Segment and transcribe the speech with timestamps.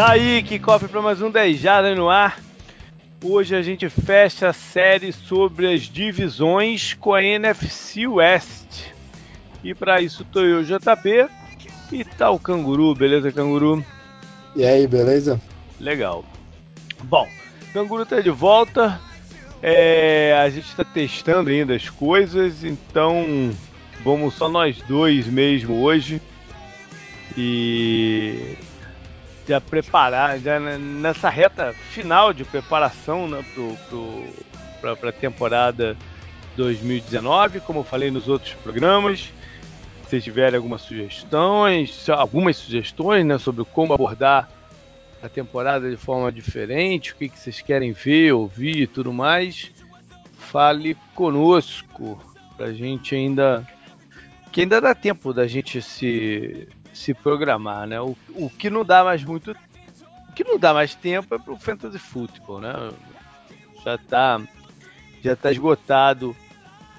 [0.00, 2.40] Tá aí, que cofre para mais um 10 Jardas no ar.
[3.22, 8.86] Hoje a gente fecha a série sobre as divisões com a NFC West.
[9.62, 11.28] E para isso tô eu, JP,
[11.92, 13.84] e tá o Canguru, beleza, Canguru?
[14.56, 15.38] E aí, beleza?
[15.78, 16.24] Legal.
[17.02, 17.28] Bom,
[17.68, 18.98] o Canguru tá de volta.
[19.62, 23.52] É, a gente está testando ainda as coisas, então
[24.02, 26.22] vamos só nós dois mesmo hoje.
[27.36, 28.56] E
[29.50, 33.44] já preparar, já nessa reta final de preparação né,
[34.80, 35.96] para a temporada
[36.56, 39.32] 2019, como eu falei nos outros programas.
[40.08, 44.48] Se tiverem algumas sugestões, algumas sugestões né, sobre como abordar
[45.20, 49.72] a temporada de forma diferente, o que, que vocês querem ver, ouvir e tudo mais,
[50.38, 52.22] fale conosco
[52.56, 53.66] para a gente ainda
[54.52, 58.00] que ainda dá tempo da gente se se programar, né?
[58.00, 59.52] O, o que não dá mais muito.
[60.28, 62.92] O que não dá mais tempo é pro Fantasy Football, né?
[63.84, 64.40] Já tá,
[65.22, 66.36] já tá esgotado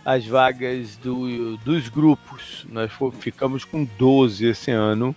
[0.06, 2.66] as vagas do, dos grupos.
[2.70, 5.16] Nós ficamos com 12 esse ano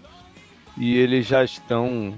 [0.76, 2.14] e eles já estão.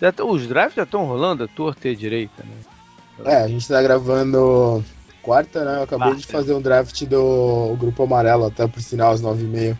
[0.00, 3.24] Já tão, os drafts já estão rolando a torta e a direita, né?
[3.24, 4.84] É, a gente tá gravando
[5.22, 5.78] quarta, né?
[5.78, 9.76] Eu acabei de fazer um draft do grupo amarelo, até por sinal, às 9h30.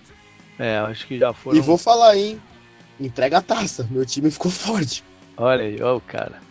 [0.59, 1.59] É, acho que já foram.
[1.59, 2.41] E vou falar, hein?
[3.01, 3.87] Entrega a taça.
[3.91, 5.03] Meu time ficou forte.
[5.37, 6.41] Olha aí, olha o cara.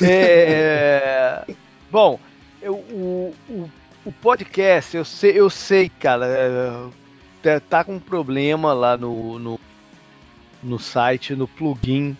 [0.00, 1.44] É...
[1.90, 2.18] Bom,
[2.60, 3.70] eu, o, o,
[4.06, 6.26] o, podcast, eu sei, eu sei, cara,
[7.44, 9.60] é, tá com um problema lá no, no,
[10.62, 12.16] no site, no plugin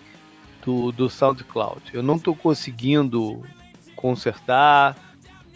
[0.65, 1.83] do, do SoundCloud.
[1.93, 3.43] Eu não tô conseguindo
[3.97, 4.97] consertar.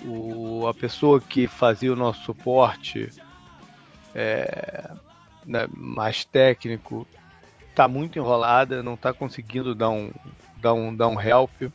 [0.05, 3.09] O, a pessoa que fazia o nosso suporte
[4.15, 4.91] é,
[5.47, 7.07] né, mais técnico,
[7.75, 10.11] tá muito enrolada, não tá conseguindo dar um,
[10.57, 11.71] dar um, dar um help.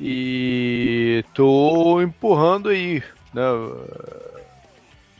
[0.00, 3.02] E tô empurrando aí
[3.32, 3.42] né,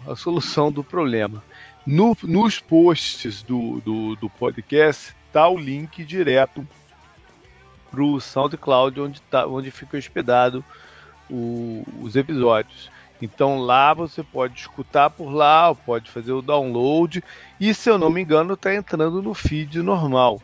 [0.06, 1.42] a solução do problema.
[1.86, 6.66] No, nos posts do, do, do podcast tá o link direto
[7.90, 10.64] pro SoundCloud, onde, tá, onde fica hospedado
[11.30, 12.90] o, os episódios.
[13.22, 17.22] Então lá você pode escutar por lá, pode fazer o download
[17.60, 20.40] e se eu não me engano está entrando no feed normal.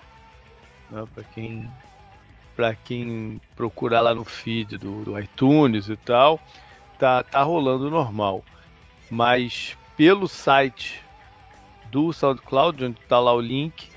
[0.90, 1.04] Né?
[1.14, 1.70] Para quem
[2.56, 6.38] para quem procurar lá no feed do, do, iTunes e tal,
[6.98, 8.44] tá, tá rolando normal.
[9.10, 11.02] Mas pelo site
[11.90, 13.88] do SoundCloud, onde está lá o link,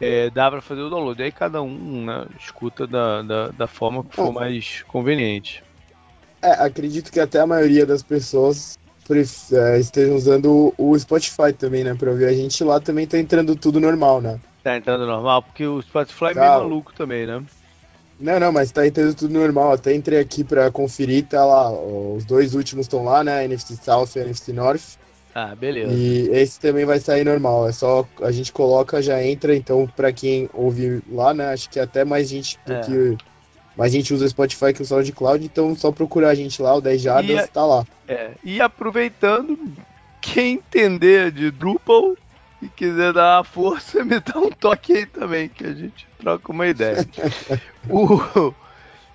[0.00, 1.22] é, dá para fazer o download.
[1.22, 5.62] Aí cada um né, escuta da, da, da forma que for mais conveniente.
[6.42, 8.78] É, acredito que até a maioria das pessoas
[9.52, 11.94] é, estejam usando o Spotify também, né?
[11.94, 14.40] Pra ouvir a gente lá também tá entrando tudo normal, né?
[14.62, 16.58] Tá entrando normal, porque o Spotify é meio tá.
[16.58, 17.42] maluco também, né?
[18.18, 19.72] Não, não, mas tá entrando tudo normal.
[19.72, 21.70] Até entrei aqui pra conferir, tá lá.
[21.70, 23.44] Os dois últimos estão lá, né?
[23.44, 24.96] NFC South e NFC North.
[25.34, 25.92] Ah, beleza.
[25.92, 27.68] E esse também vai sair normal.
[27.68, 29.56] É só a gente coloca, já entra.
[29.56, 31.52] Então, pra quem ouve lá, né?
[31.52, 32.80] Acho que até mais gente do é.
[32.80, 33.16] que
[33.76, 36.74] mas a gente usa Spotify que é o SoundCloud, então só procurar a gente lá,
[36.74, 37.86] o 10 Jardas, tá lá.
[38.06, 39.58] É, e aproveitando,
[40.20, 42.16] quem entender de Drupal
[42.60, 46.52] e quiser dar uma força, me dá um toque aí também, que a gente troca
[46.52, 47.06] uma ideia.
[47.88, 48.54] o,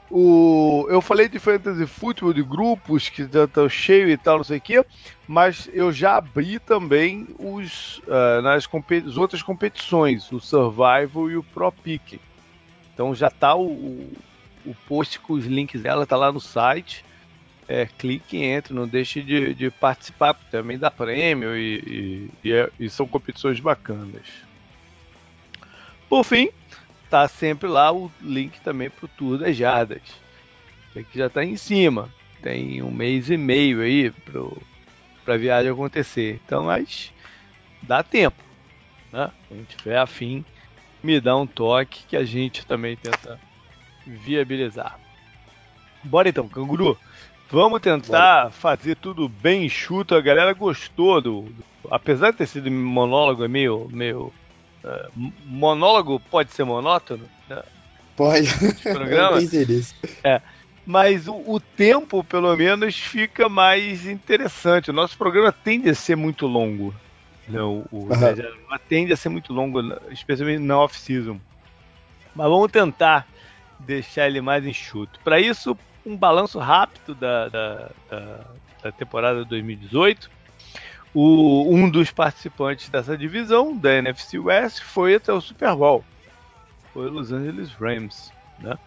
[0.09, 4.43] o, eu falei de fantasy futebol de grupos que já estão cheios e tal, não
[4.43, 4.85] sei o quê,
[5.27, 11.43] mas eu já abri também os uh, nas competi outras competições, o Survival e o
[11.43, 12.19] Pro Pick.
[12.93, 14.11] Então já tá o, o
[14.87, 17.03] post com os links dela tá lá no site.
[17.67, 22.53] É, clique e entre, não deixe de, de participar, também dá prêmio e, e, e,
[22.53, 24.25] é, e, são competições bacanas.
[26.07, 26.49] Por fim,
[27.09, 30.01] tá sempre lá o link também pro Tour das Jardas,
[30.93, 32.09] que já tá em cima.
[32.41, 34.61] Tem um mês e meio aí pro,
[35.25, 36.39] pra viagem acontecer.
[36.45, 37.11] Então, mas
[37.81, 38.41] dá tempo.
[39.11, 39.29] Né?
[39.51, 40.45] A gente tiver afim,
[41.03, 43.39] me dá um toque que a gente também tenta
[44.07, 44.99] viabilizar.
[46.03, 46.97] Bora então, canguru.
[47.49, 48.51] Vamos tentar Bora.
[48.51, 50.15] fazer tudo bem enxuto.
[50.15, 53.87] A galera gostou do, do, Apesar de ter sido monólogo, é meio.
[53.91, 54.33] meio
[54.83, 57.25] uh, monólogo pode ser monótono?
[57.49, 57.63] Né?
[58.15, 58.49] Pode.
[58.83, 59.37] Programa?
[60.23, 60.41] é.
[60.85, 64.89] Mas o, o, tempo, pelo menos, fica mais interessante.
[64.89, 66.95] O nosso programa tende a ser muito longo.
[67.47, 68.77] Não, o, uhum.
[68.89, 69.81] tende a ser muito longo,
[70.11, 71.39] especialmente na off-season.
[72.35, 73.25] Mas vamos tentar
[73.79, 75.19] deixar ele mais enxuto.
[75.23, 78.39] Para isso, um balanço rápido da, da, da,
[78.83, 80.29] da temporada 2018.
[81.13, 86.03] O, um dos participantes dessa divisão, da NFC West, foi até o Super Bowl.
[86.93, 88.77] foi o Los Angeles Rams, né?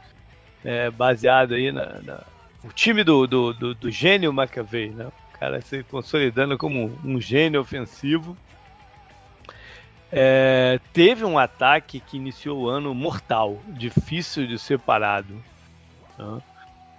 [0.65, 2.23] É, baseado aí na, na,
[2.63, 5.07] o time do, do, do, do gênio McAvey, né?
[5.07, 8.37] O cara se consolidando como um gênio ofensivo.
[10.13, 15.35] É, teve um ataque que iniciou o ano mortal, difícil de ser parado.
[16.19, 16.43] Né?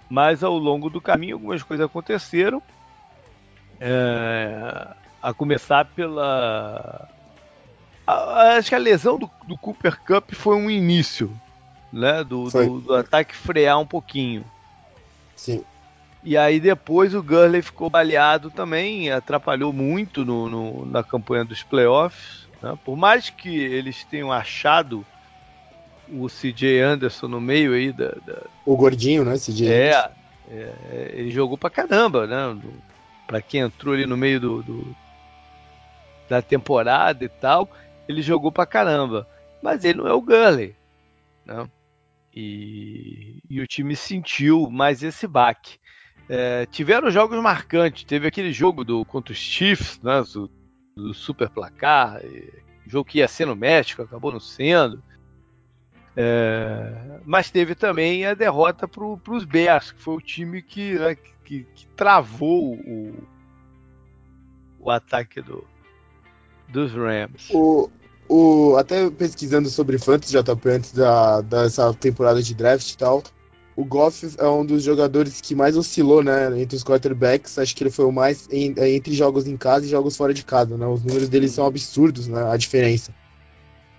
[0.08, 2.62] Mas ao longo do caminho algumas coisas aconteceram.
[3.80, 4.86] É,
[5.22, 7.08] a começar pela.
[8.06, 11.32] A, acho que a lesão do, do, Cooper Cup foi um início
[11.92, 14.44] né, do, do, do, ataque frear um pouquinho.
[15.36, 15.64] Sim.
[16.24, 21.62] E aí depois o Gurley ficou baleado também, atrapalhou muito no, no na campanha dos
[21.62, 22.41] playoffs.
[22.62, 22.78] Né?
[22.84, 25.04] Por mais que eles tenham achado
[26.08, 28.10] o CJ Anderson no meio aí da.
[28.26, 28.42] da...
[28.64, 29.36] O gordinho, né?
[29.36, 30.12] CJ é,
[30.50, 32.60] é, ele jogou pra caramba, né?
[33.26, 34.96] Pra quem entrou ali no meio do, do,
[36.28, 37.70] da temporada e tal,
[38.08, 39.26] ele jogou pra caramba.
[39.62, 40.74] Mas ele não é o Gurley.
[41.46, 41.68] Né?
[42.34, 45.78] E, e o time sentiu mais esse baque.
[46.28, 48.04] É, tiveram jogos marcantes.
[48.04, 50.22] Teve aquele jogo do contra os Chiefs, né,
[50.94, 52.20] do, super placar,
[52.86, 55.02] jogo que ia ser no México, acabou não sendo.
[56.14, 61.14] É, mas teve também a derrota para os Bears, que foi o time que, né,
[61.14, 63.26] que, que, travou o,
[64.78, 65.64] o ataque do,
[66.68, 67.48] dos Rams.
[67.50, 67.90] O,
[68.28, 73.22] o, até pesquisando sobre Fantasy JP antes da, dessa temporada de draft e tal,
[73.74, 77.58] o Goff é um dos jogadores que mais oscilou, né, entre os quarterbacks.
[77.58, 80.44] Acho que ele foi o mais em, entre jogos em casa e jogos fora de
[80.44, 80.86] casa, né?
[80.86, 82.50] Os números dele são absurdos, né?
[82.50, 83.14] A diferença.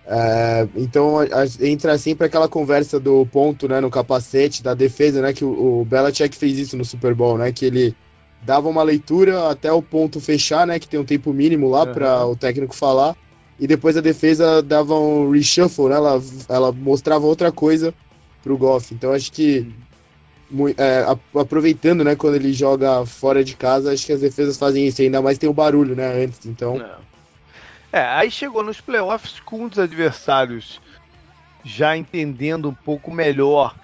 [0.05, 5.21] É, então a, a, entra sempre aquela conversa do ponto, né, no capacete da defesa,
[5.21, 7.95] né, que o, o Belichick fez isso no Super Bowl, né, que ele
[8.45, 10.79] dava uma leitura até o ponto fechar, né?
[10.79, 11.93] Que tem um tempo mínimo lá uhum.
[11.93, 13.15] para o técnico falar.
[13.59, 15.95] E depois a defesa dava um reshuffle, né?
[15.95, 17.93] Ela, ela mostrava outra coisa
[18.43, 18.93] pro Goff.
[18.93, 19.73] Então acho que
[20.77, 21.05] é,
[21.39, 25.01] aproveitando, né, quando ele joga fora de casa, acho que as defesas fazem isso.
[25.01, 26.45] Ainda mais tem o barulho, né, antes.
[26.45, 26.77] Então.
[27.91, 30.81] É, aí chegou nos playoffs com os adversários
[31.63, 33.75] já entendendo um pouco melhor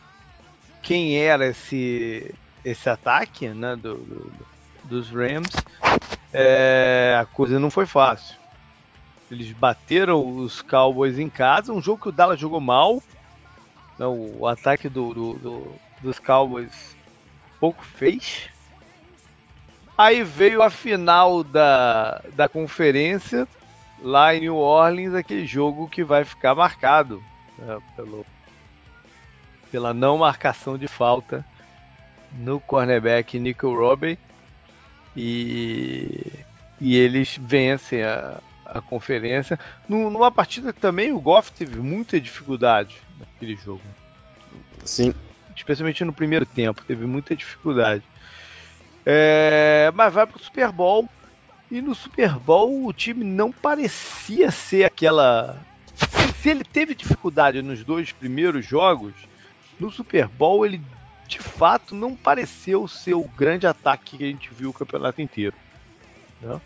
[0.81, 2.35] quem era esse
[2.65, 4.49] esse ataque, né, do, do
[4.89, 5.55] dos Rams,
[6.33, 8.35] é, a coisa não foi fácil.
[9.29, 13.01] Eles bateram os Cowboys em casa, um jogo que o Dallas jogou mal.
[13.99, 16.95] Né, o ataque do, do, do, dos Cowboys
[17.59, 18.49] pouco fez.
[19.97, 23.45] Aí veio a final da, da conferência,
[24.01, 27.21] lá em New Orleans, aquele jogo que vai ficar marcado
[27.57, 28.25] né, pelo,
[29.69, 31.45] pela não marcação de falta
[32.31, 34.17] no cornerback Nico Robbie
[35.17, 36.31] e,
[36.79, 38.39] e eles vencem a,
[38.71, 39.59] a conferência.
[39.87, 43.81] numa partida que também o Goff teve muita dificuldade naquele jogo.
[44.85, 45.13] Sim.
[45.55, 48.03] Especialmente no primeiro tempo, teve muita dificuldade.
[49.05, 51.09] É, mas vai para o Super Bowl.
[51.71, 55.61] E no Super Bowl o time não parecia ser aquela.
[56.41, 59.13] Se ele teve dificuldade nos dois primeiros jogos,
[59.79, 60.81] no Super Bowl ele
[61.27, 65.55] de fato não pareceu ser o grande ataque que a gente viu o campeonato inteiro.
[66.41, 66.59] Né?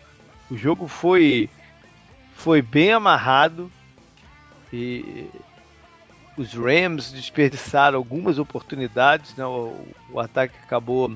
[0.49, 1.49] O jogo foi
[2.35, 3.71] foi bem amarrado
[4.71, 5.29] e
[6.37, 9.45] os Rams desperdiçaram algumas oportunidades, né?
[9.45, 11.15] o, o ataque acabou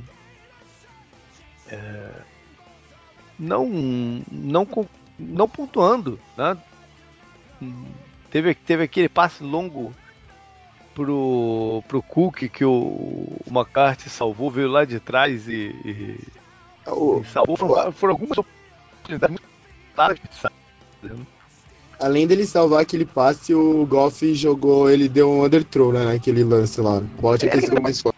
[1.68, 2.10] é,
[3.38, 3.68] não,
[4.32, 4.68] não,
[5.18, 6.20] não pontuando.
[6.38, 6.58] Né?
[8.30, 9.94] Teve, teve aquele passe longo
[10.94, 16.20] pro, pro Cook que o, o McCarthy salvou, veio lá de trás e, e,
[16.88, 17.58] o, e salvou.
[17.58, 19.48] Foram, foram algumas oportunidades muito
[19.96, 20.20] claras
[22.00, 26.80] Além dele salvar aquele passe, o Goff jogou, ele deu um underthrow, né, naquele lance
[26.80, 27.02] lá.
[27.20, 28.18] Pode ter sido mais forte.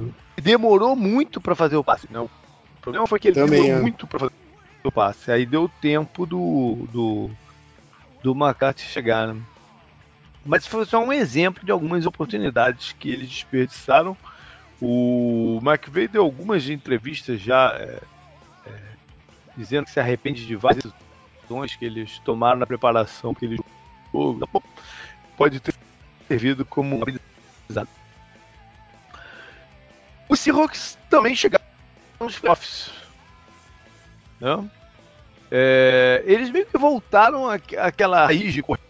[0.00, 2.08] Ele demorou muito para fazer o passe.
[2.10, 2.24] Não.
[2.24, 3.82] O problema foi que ele Também, demorou é.
[3.82, 4.32] muito para fazer
[4.82, 5.30] o passe.
[5.30, 7.30] Aí deu tempo do do,
[8.22, 9.34] do McCarthy chegar.
[9.34, 9.42] Né?
[10.44, 14.16] Mas foi só um exemplo de algumas oportunidades que eles desperdiçaram.
[14.80, 18.00] O McVeigh deu algumas entrevistas já é,
[18.66, 18.72] é,
[19.54, 20.90] dizendo que se arrepende de várias
[21.50, 23.60] decisões que eles tomaram na preparação que eles.
[25.36, 25.74] Pode ter
[26.28, 27.88] servido como aprendizado.
[30.28, 31.64] Os Seahawks também chegaram
[32.20, 32.90] nos playoffs.
[34.40, 34.70] Né?
[35.50, 38.80] É, eles meio que voltaram àquela raiz de correr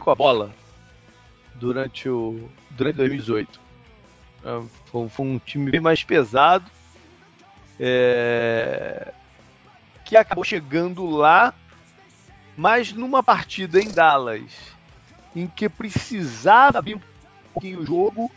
[0.00, 0.50] com a bola
[1.54, 3.60] durante o durante 2018.
[4.44, 6.70] É, foi, foi um time bem mais pesado
[7.78, 9.12] é,
[10.04, 11.52] que acabou chegando lá,
[12.56, 14.50] mas numa partida em Dallas
[15.34, 17.00] em que precisava abrir um
[17.52, 18.30] pouquinho o jogo,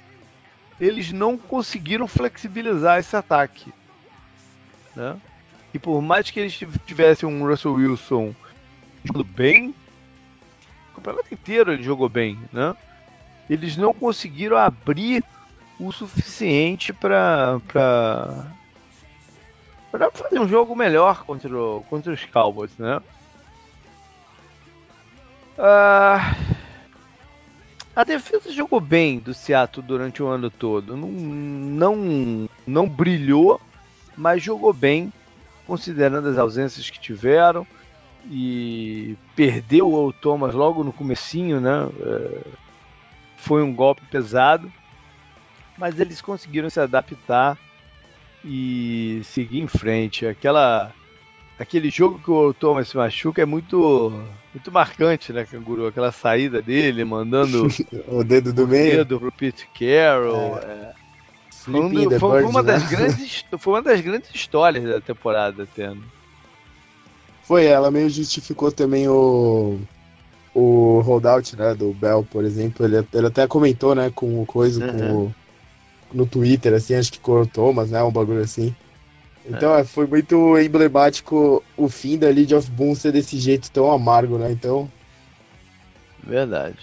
[0.80, 3.74] eles não conseguiram flexibilizar esse ataque.
[4.96, 5.18] Né?
[5.74, 8.36] E por mais que eles tivessem um Russell Wilson
[9.04, 9.74] jogando bem,
[10.92, 12.76] o campeonato inteiro ele jogou bem, né?
[13.50, 15.24] Eles não conseguiram abrir
[15.80, 17.62] o suficiente para
[19.92, 23.02] para fazer um jogo melhor contra, o, contra os Cowboys, né?
[25.60, 26.56] Uh,
[27.94, 30.96] a defesa jogou bem do Seattle durante o ano todo.
[30.96, 33.60] Não, não, não brilhou,
[34.16, 35.12] mas jogou bem,
[35.68, 37.68] considerando as ausências que tiveram.
[38.32, 41.90] E perdeu o Thomas logo no comecinho, né?
[42.02, 42.42] É,
[43.36, 44.72] foi um golpe pesado.
[45.78, 47.58] Mas eles conseguiram se adaptar
[48.46, 50.26] e seguir em frente.
[50.26, 50.94] Aquela
[51.60, 54.12] aquele jogo que o Thomas se machuca é muito
[54.54, 55.88] muito marcante, né, Canguru?
[55.88, 57.68] Aquela saída dele, mandando
[58.08, 60.58] o dedo do o meio dedo pro Pete Carroll.
[60.58, 60.66] É.
[60.66, 60.94] É.
[61.52, 62.74] Foi, foi, foi, uma né?
[62.74, 66.04] das grandes, foi uma das grandes histórias da temporada, tendo.
[67.44, 69.80] Foi, ela meio justificou também o
[70.54, 72.86] o holdout, né, do Bell, por exemplo.
[72.86, 74.98] Ele, ele até comentou, né, com o coisa, uhum.
[74.98, 75.36] com o,
[76.14, 78.76] no Twitter, assim, acho que com o Thomas, né, um bagulho assim.
[79.46, 79.84] Então é.
[79.84, 84.52] foi muito emblemático o fim da League of Boom ser desse jeito tão amargo, né?
[84.52, 84.90] Então.
[86.24, 86.78] Verdade.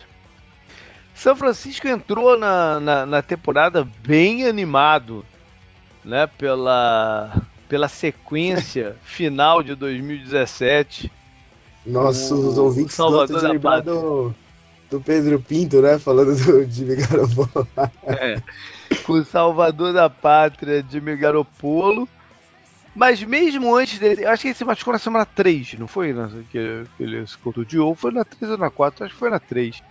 [1.14, 5.24] São Francisco entrou na, na, na temporada bem animado,
[6.04, 6.26] né?
[6.26, 11.10] Pela, pela sequência final de 2017.
[11.86, 14.34] Nossos o ouvintes Salvador da do,
[14.90, 15.98] do Pedro Pinto, né?
[15.98, 17.68] Falando do Jimmy Garoppolo.
[18.04, 18.42] É,
[19.04, 22.08] com o Salvador da Pátria, Jimmy Garoppolo
[22.96, 24.24] mas mesmo antes dele.
[24.24, 26.14] Eu acho que ele se machucou na semana 3, não foi?
[26.50, 27.94] Que, que ele se contundiu?
[27.94, 29.04] Foi na 3 ou na 4?
[29.04, 29.82] Acho que foi na 3.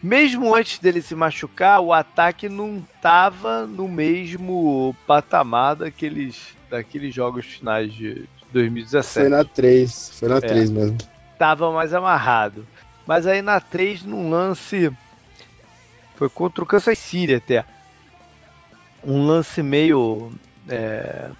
[0.00, 7.44] Mesmo antes dele se machucar, o ataque não estava no mesmo patamar daqueles, daqueles jogos
[7.46, 9.28] finais de 2017.
[9.28, 10.98] Foi na 3, foi na é, 3 mesmo.
[11.36, 12.64] Tava mais amarrado.
[13.04, 14.92] Mas aí na 3, num lance.
[16.14, 17.64] Foi contra o Kansas City até.
[19.02, 20.30] Um lance meio.
[20.68, 21.30] É,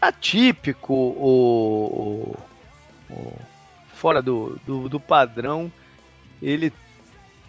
[0.00, 2.36] atípico ou,
[3.94, 5.70] fora do, do, do, padrão.
[6.40, 6.72] Ele,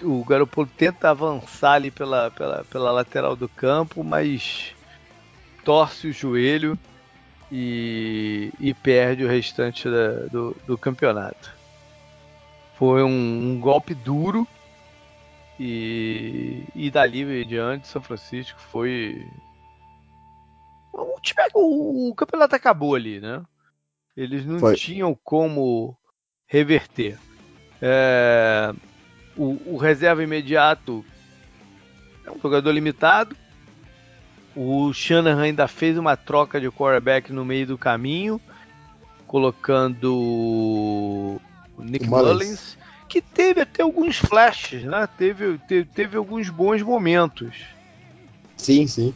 [0.01, 4.73] o Garoppolo tenta avançar ali pela, pela, pela lateral do campo, mas
[5.63, 6.77] torce o joelho
[7.51, 11.53] e, e perde o restante da, do, do campeonato.
[12.77, 14.47] Foi um, um golpe duro
[15.59, 19.27] e, e dali em diante São Francisco foi
[20.97, 23.43] o, time, o, o campeonato acabou ali, né?
[24.15, 24.75] Eles não Foi.
[24.75, 25.95] tinham como
[26.47, 27.19] reverter.
[27.79, 28.73] É,
[29.35, 31.05] o, o, reserva imediato
[32.25, 33.35] é um jogador limitado.
[34.55, 38.41] O Shanahan ainda fez uma troca de quarterback no meio do caminho,
[39.27, 41.39] colocando o
[41.77, 42.75] Nick Mullins,
[43.07, 45.07] que teve até alguns flashes, né?
[45.15, 47.55] Teve, teve, teve alguns bons momentos.
[48.55, 49.13] Sim, sim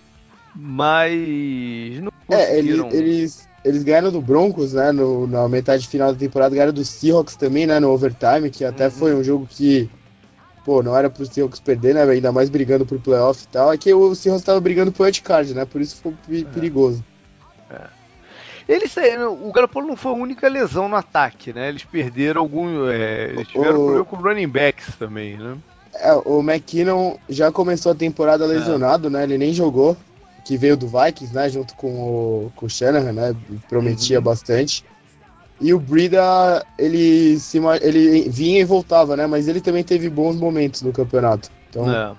[0.56, 6.20] mas não É, eles, eles, eles ganharam do Broncos, né, no, na metade final da
[6.20, 8.92] temporada, ganharam do Seahawks também, né, no overtime, que até uhum.
[8.92, 9.90] foi um jogo que,
[10.66, 13.78] pô, não era pro Seahawks perder, né, ainda mais brigando pro playoff e tal, é
[13.78, 16.44] que o Seahawks tava brigando pro card, né, por isso foi é.
[16.46, 17.04] perigoso.
[17.70, 17.82] É.
[18.68, 22.88] Eles saíram, o Garoppolo não foi a única lesão no ataque, né, eles perderam algum,
[22.90, 23.84] é, eles tiveram o...
[23.84, 25.58] problema com running backs também, né.
[25.94, 28.48] É, o McKinnon já começou a temporada é.
[28.48, 29.98] lesionado, né, ele nem jogou,
[30.44, 33.36] que veio do Vikings, né, junto com o, com o Shanahan, né,
[33.70, 34.24] prometia uhum.
[34.24, 34.84] bastante.
[35.60, 40.36] E o Brida, ele, se, ele vinha e voltava, né, mas ele também teve bons
[40.36, 41.50] momentos no campeonato.
[41.70, 42.16] Então, é.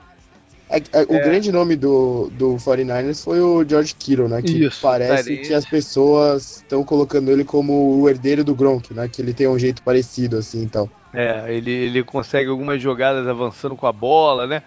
[0.70, 1.22] É, é, o é.
[1.22, 5.66] grande nome do, do 49ers foi o George Kittle, né, que Isso, parece que as
[5.66, 9.82] pessoas estão colocando ele como o herdeiro do Gronk, né, que ele tem um jeito
[9.82, 10.88] parecido, assim, então.
[11.12, 14.62] É, ele, ele consegue algumas jogadas avançando com a bola, né?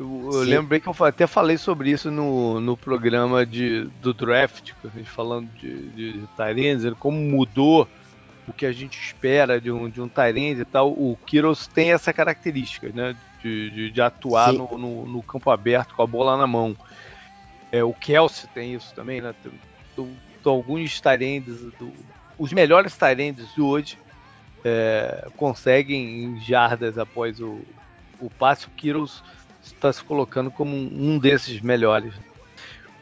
[0.00, 4.14] Eu, eu lembro bem que eu até falei sobre isso no, no programa de, do
[4.14, 7.86] draft, a gente falando de, de Tyrande, como mudou
[8.48, 10.90] o que a gente espera de um, de um Tyrande e tal.
[10.90, 13.14] O Kiros tem essa característica, né?
[13.42, 16.74] De, de, de atuar no, no, no, campo aberto com a bola na mão.
[17.70, 19.34] É, o Kelsey tem isso também, né?
[19.42, 19.52] Tem,
[19.94, 20.08] do,
[20.42, 21.58] do, alguns Tyrands,
[22.38, 23.98] os melhores Tyrands hoje
[24.64, 27.60] é, conseguem jardas após o,
[28.18, 28.66] o passe.
[28.66, 29.22] O Kiros
[29.62, 32.14] está se colocando como um desses melhores.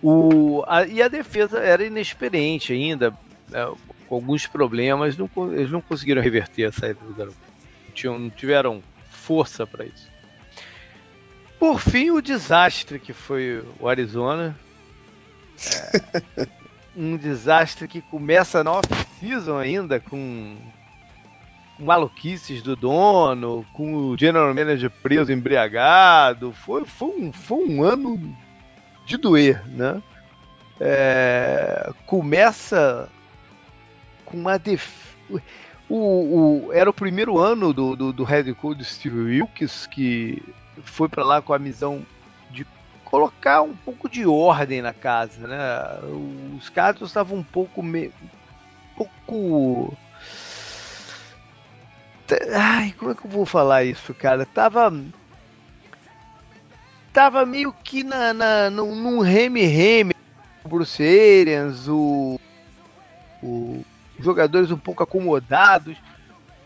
[0.03, 3.13] O, a, e a defesa era inexperiente ainda,
[3.53, 3.65] é,
[4.07, 7.37] com alguns problemas, não, eles não conseguiram reverter a saída do garoto.
[7.95, 10.09] Tinham, não tiveram força para isso.
[11.59, 14.57] Por fim, o desastre que foi o Arizona.
[15.67, 16.47] É,
[16.97, 20.57] um desastre que começa na off-season ainda, com
[21.79, 26.53] maluquices do dono, com o general manager preso embriagado.
[26.53, 28.37] Foi, foi, um, foi um ano
[29.07, 30.03] de doer, né?
[30.81, 33.09] É, começa
[34.25, 35.15] com uma def...
[35.89, 35.97] o,
[36.69, 40.43] o, era o primeiro ano do, do, do head coach Steve Wilkes que
[40.83, 42.05] foi para lá com a missão
[42.51, 42.67] de
[43.05, 46.57] colocar um pouco de ordem na casa, né?
[46.57, 48.09] Os caras estavam um pouco me...
[48.09, 49.97] um pouco
[52.55, 54.45] Ai, como é que eu vou falar isso, cara?
[54.45, 54.93] Tava.
[57.13, 60.15] Tava meio que na, na, num, num reme-reme.
[60.65, 62.39] O Bruce Arians, o,
[63.43, 63.85] o.
[64.21, 65.97] Jogadores um pouco acomodados.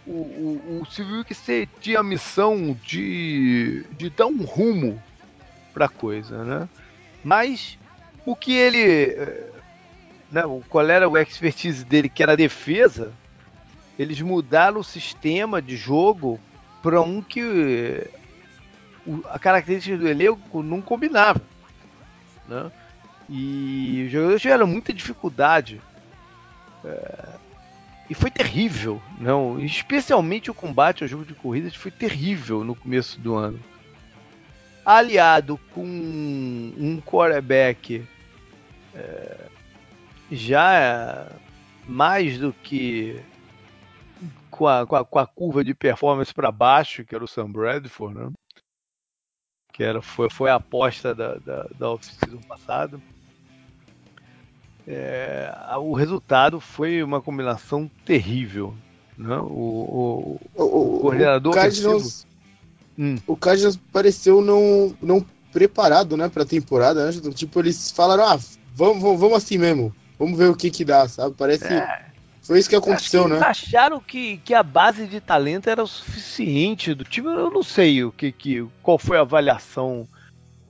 [0.06, 1.34] O, o, o Silvio que
[1.80, 5.00] tinha a missão de, de dar um rumo
[5.72, 6.68] pra coisa, né?
[7.22, 7.78] Mas
[8.26, 9.16] o que ele.
[10.30, 13.12] Né, qual era o expertise dele, que era a defesa,
[14.02, 16.38] eles mudaram o sistema de jogo
[16.82, 18.06] para um que
[19.30, 21.40] a característica do elenco não combinava.
[22.48, 22.70] Né?
[23.28, 25.80] E os jogadores tiveram muita dificuldade.
[26.84, 27.28] É,
[28.10, 29.58] e foi terrível, não?
[29.60, 33.60] Especialmente o combate ao jogo de corridas foi terrível no começo do ano.
[34.84, 38.04] Aliado com um quarterback
[38.94, 39.36] é,
[40.30, 41.28] já
[41.86, 43.20] mais do que
[44.50, 47.50] com a, com a, com a curva de performance para baixo, que era o Sam
[47.50, 48.30] Bradford, né?
[49.72, 53.00] que era, foi, foi a aposta da, da, da off-season passada.
[54.86, 58.74] É, o resultado foi uma combinação terrível.
[59.16, 59.36] Né?
[59.36, 62.26] O, o, o, o coordenador o Cardinals,
[62.98, 63.16] hum.
[63.26, 67.06] o Cardinals pareceu não, não preparado né, para a temporada.
[67.06, 67.12] Né?
[67.34, 68.38] Tipo, eles falaram: ah,
[68.74, 71.34] vamos, vamos, vamos assim mesmo, vamos ver o que, que dá, sabe?
[71.36, 71.64] Parece.
[71.64, 72.11] É
[72.42, 73.38] foi isso que aconteceu, que né?
[73.38, 77.28] Acharam que, que a base de talento era o suficiente do time.
[77.28, 80.08] Eu não sei o que, que qual foi a avaliação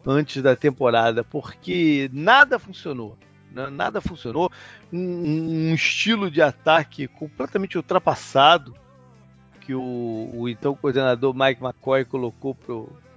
[0.07, 3.17] antes da temporada, porque nada funcionou.
[3.51, 3.71] Né?
[3.71, 4.51] Nada funcionou.
[4.93, 8.75] Um, um, estilo de ataque completamente ultrapassado
[9.61, 12.55] que o, o então coordenador Mike McCoy colocou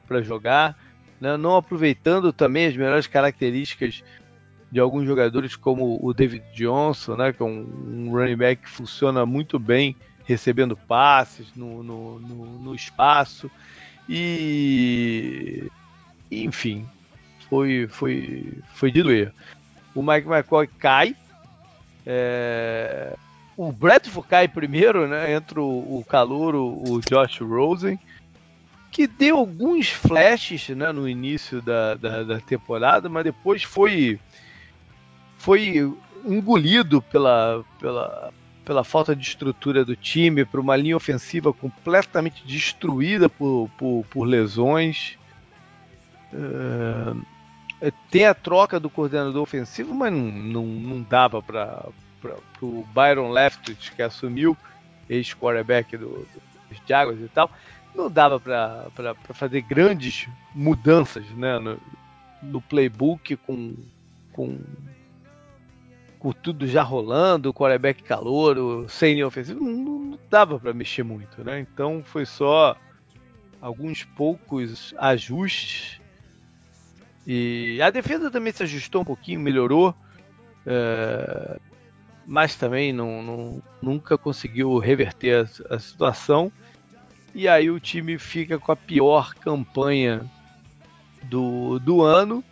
[0.08, 0.78] para jogar,
[1.20, 1.36] né?
[1.36, 4.02] não aproveitando também as melhores características
[4.76, 8.70] de alguns jogadores como o David Johnson, né, que é um, um running back que
[8.70, 13.50] funciona muito bem recebendo passes no, no, no, no espaço
[14.10, 15.72] e
[16.30, 16.86] enfim
[17.50, 19.34] foi foi foi de doer.
[19.96, 21.16] O Mike McCoy cai,
[22.06, 23.16] é,
[23.56, 25.32] o Bradford cai primeiro, né?
[25.32, 27.98] Entra o, o calouro, o Josh Rosen,
[28.92, 34.20] que deu alguns flashes né, no início da, da, da temporada, mas depois foi
[35.46, 35.94] foi
[36.26, 38.34] engolido pela, pela,
[38.66, 44.24] pela falta de estrutura do time, por uma linha ofensiva completamente destruída por, por, por
[44.24, 45.20] lesões.
[46.34, 47.24] Uh,
[48.10, 51.90] tem a troca do coordenador ofensivo, mas não, não, não dava para
[52.60, 54.58] o Byron Leftwich, que assumiu,
[55.08, 57.52] ex-quarterback do, do, dos Jaguars e tal,
[57.94, 61.78] não dava para fazer grandes mudanças né, no,
[62.42, 63.76] no playbook com,
[64.34, 64.60] com
[66.26, 71.44] com tudo já rolando, o quarterback calouro, sem ofensivo, não, não dava para mexer muito,
[71.44, 71.60] né?
[71.60, 72.76] Então foi só
[73.62, 76.02] alguns poucos ajustes.
[77.28, 79.94] E a defesa também se ajustou um pouquinho, melhorou,
[80.66, 81.60] é,
[82.26, 86.52] mas também não, não, nunca conseguiu reverter a, a situação.
[87.36, 90.26] E aí o time fica com a pior campanha
[91.26, 92.44] do, do ano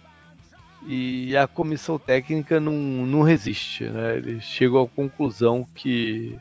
[0.86, 4.17] e a comissão técnica não, não resiste, né?
[4.17, 6.38] Eles chegam à conclusão que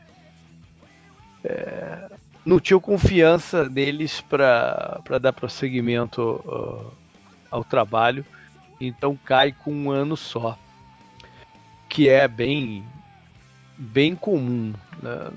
[1.43, 2.09] é,
[2.45, 6.91] não tinham confiança neles para dar prosseguimento uh,
[7.49, 8.25] ao trabalho,
[8.79, 10.57] então cai com um ano só,
[11.87, 12.83] que é bem
[13.77, 15.31] bem comum, né?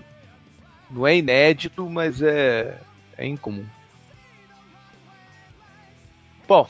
[0.91, 2.79] não é inédito, mas é,
[3.17, 3.65] é incomum.
[6.47, 6.69] Bom,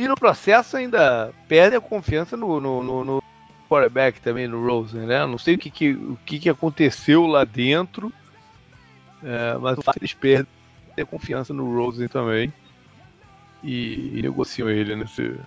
[0.00, 3.22] e no processo ainda perde a confiança no, no, no, no
[3.68, 5.26] quarterback também, no Rosen, né?
[5.26, 8.10] Não sei o que, que, o que, que aconteceu lá dentro,
[9.22, 10.48] é, mas o fato eles perdem
[10.98, 12.50] a confiança no Rosen também
[13.62, 15.38] e, e negociam ele nesse,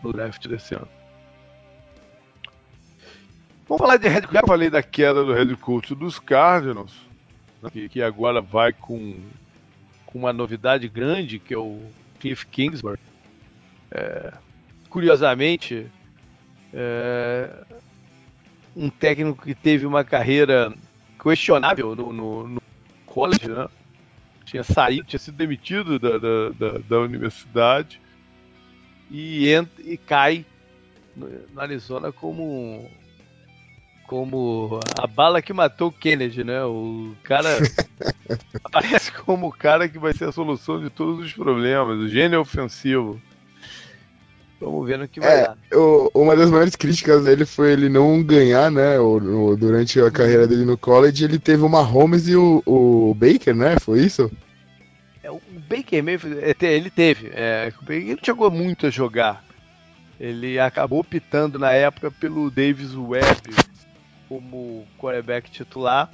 [0.00, 0.88] no draft desse ano.
[3.68, 4.34] Vamos falar de head coach.
[4.34, 6.94] Já falei da queda do head coach dos Cardinals,
[7.60, 7.68] né?
[7.72, 9.16] que, que agora vai com,
[10.06, 11.82] com uma novidade grande, que é o
[12.20, 13.00] Cliff Kingsbury.
[13.90, 14.32] É,
[14.88, 15.86] curiosamente,
[16.72, 17.50] é,
[18.74, 20.72] um técnico que teve uma carreira
[21.22, 22.62] questionável no, no, no
[23.06, 23.68] college, né?
[24.44, 28.00] Tinha saído, tinha sido demitido da, da, da, da universidade
[29.10, 30.44] e, entra, e cai
[31.16, 32.88] no, no Arizona como
[34.06, 36.62] como a bala que matou Kennedy, né?
[36.64, 37.48] O cara
[38.62, 42.40] aparece como o cara que vai ser a solução de todos os problemas, o gênio
[42.40, 43.20] ofensivo.
[44.60, 45.58] Vamos ver no que vai é, dar.
[45.74, 48.98] O, uma das maiores críticas dele foi ele não ganhar, né?
[48.98, 53.14] O, o, durante a carreira dele no college, ele teve uma Holmes e o, o
[53.14, 53.78] Baker, né?
[53.78, 54.30] Foi isso?
[55.22, 57.30] É, o Baker mesmo, é, ele teve.
[57.34, 59.44] É, o Baker não chegou muito a jogar.
[60.18, 63.54] Ele acabou optando na época pelo Davis Webb
[64.28, 66.10] como quarterback titular.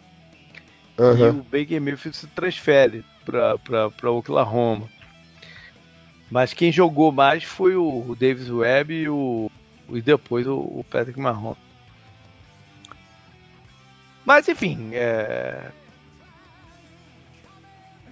[0.98, 1.16] Uhum.
[1.16, 4.88] E o Baker Mayfield se transfere para Oklahoma.
[6.32, 9.50] Mas quem jogou mais foi o Davis Webb e, o,
[9.90, 11.58] e depois o, Patrick Mahomes.
[14.24, 15.60] Mas enfim, é...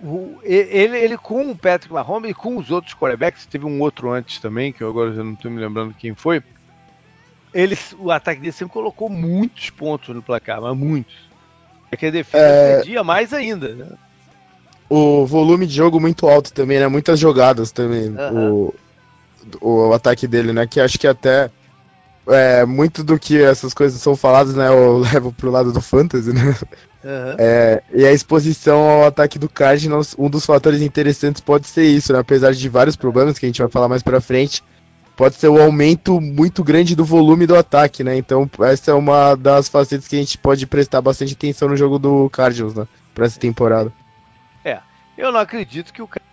[0.02, 4.10] o, ele, ele com o Patrick Mahomes e com os outros quarterbacks, teve um outro
[4.12, 6.42] antes também, que eu agora já não estou me lembrando quem foi.
[7.54, 11.16] Ele, o ataque dele sempre colocou muitos pontos no placar, mas muitos.
[11.90, 12.76] É que a defesa é...
[12.76, 13.96] perdia mais ainda, né?
[14.90, 16.88] O volume de jogo muito alto também, né?
[16.88, 18.08] Muitas jogadas também.
[18.08, 18.72] Uhum.
[19.62, 20.66] O, o ataque dele, né?
[20.66, 21.48] Que acho que até
[22.26, 24.68] é, muito do que essas coisas são faladas, né?
[24.68, 26.56] Eu levo pro lado do fantasy, né?
[27.04, 27.36] Uhum.
[27.38, 32.12] É, e a exposição ao ataque do Cardinals, um dos fatores interessantes pode ser isso,
[32.12, 32.18] né?
[32.18, 34.62] Apesar de vários problemas que a gente vai falar mais pra frente,
[35.16, 38.16] pode ser o aumento muito grande do volume do ataque, né?
[38.16, 41.96] Então essa é uma das facetas que a gente pode prestar bastante atenção no jogo
[41.96, 42.88] do Cardinals, né?
[43.14, 43.92] Pra essa temporada.
[45.20, 46.24] Eu não acredito que o cara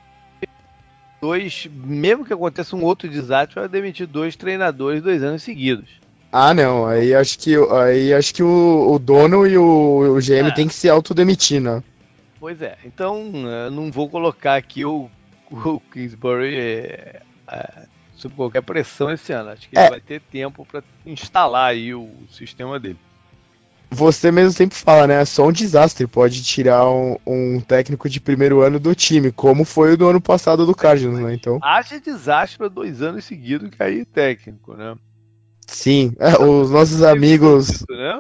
[1.20, 5.90] dois, mesmo que aconteça um outro desastre, vai demitir dois treinadores dois anos seguidos.
[6.32, 6.86] Ah, não.
[6.86, 10.52] Aí acho que, aí acho que o, o dono e o, o GM é.
[10.52, 11.84] tem que se autodemitir, né?
[12.40, 12.78] Pois é.
[12.86, 13.26] Então,
[13.72, 15.10] não vou colocar aqui o,
[15.52, 17.22] o Kingsbury é,
[17.52, 19.50] é, sob qualquer pressão esse ano.
[19.50, 19.82] Acho que é.
[19.82, 23.00] ele vai ter tempo para instalar aí o sistema dele
[23.90, 25.26] você mesmo sempre fala, né?
[25.26, 29.94] Só um desastre pode tirar um, um, técnico de primeiro ano do time, como foi
[29.94, 31.34] o do ano passado do Cardinals, né?
[31.34, 31.60] Então.
[31.64, 34.96] Haja desastre para dois anos seguidos cair técnico, né?
[35.66, 37.70] Sim, é, os nossos amigos.
[37.70, 38.20] Isso, né?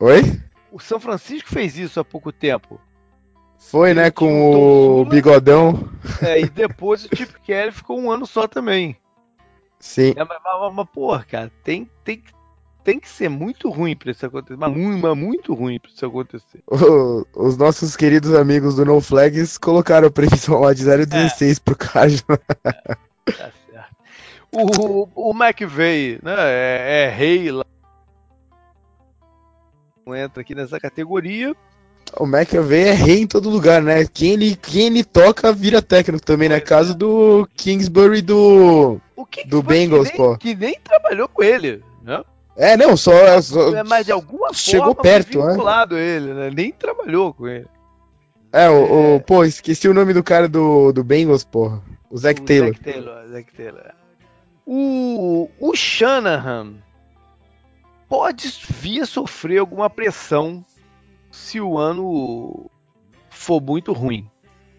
[0.00, 0.40] Oi?
[0.70, 2.80] O São Francisco fez isso há pouco tempo.
[3.58, 4.10] Foi, Ele né?
[4.10, 5.88] Com o bigodão.
[6.22, 8.96] É, e depois o Chip Kelly ficou um ano só também.
[9.78, 10.14] Sim.
[10.16, 12.22] É, mas, mas, mas, porra, cara, tem, tem,
[12.86, 14.56] tem que ser muito ruim para isso acontecer.
[14.56, 16.62] Mas muito, mas muito ruim para isso acontecer.
[16.70, 21.60] O, os nossos queridos amigos do No Flags colocaram a previsão lá de 0,16 é.
[21.64, 22.40] pro Cardinals.
[22.62, 22.72] É,
[23.32, 23.96] tá certo.
[24.52, 27.64] O, o McVeigh, né, é, é rei lá.
[30.06, 31.56] Entra aqui nessa categoria.
[32.20, 34.06] O McAvey é rei em todo lugar, né?
[34.06, 36.60] Quem ele, quem ele toca vira técnico também, né?
[36.60, 39.00] Caso do Kingsbury do,
[39.46, 40.38] do Bengals, que nem, pô.
[40.38, 42.22] Que nem trabalhou com ele, né?
[42.56, 43.12] É, não, só.
[43.12, 45.50] É, só mas de alguma chegou forma perto, né?
[45.50, 46.50] vinculado ele, né?
[46.50, 47.66] Nem trabalhou com ele.
[48.52, 49.16] É, o, é...
[49.16, 51.82] o, Pô, esqueci o nome do cara do, do Bengals, porra.
[52.10, 52.72] O Zac Taylor.
[52.72, 53.82] Zac Taylor, Zac Taylor.
[53.84, 53.94] É.
[54.64, 56.74] O, o Shanahan
[58.08, 60.64] pode vir a sofrer alguma pressão
[61.30, 62.70] se o ano
[63.28, 64.28] for muito ruim.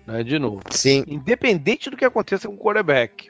[0.06, 0.62] Né, de novo.
[0.72, 1.04] Sim.
[1.08, 3.30] Independente do que aconteça com o quarterback.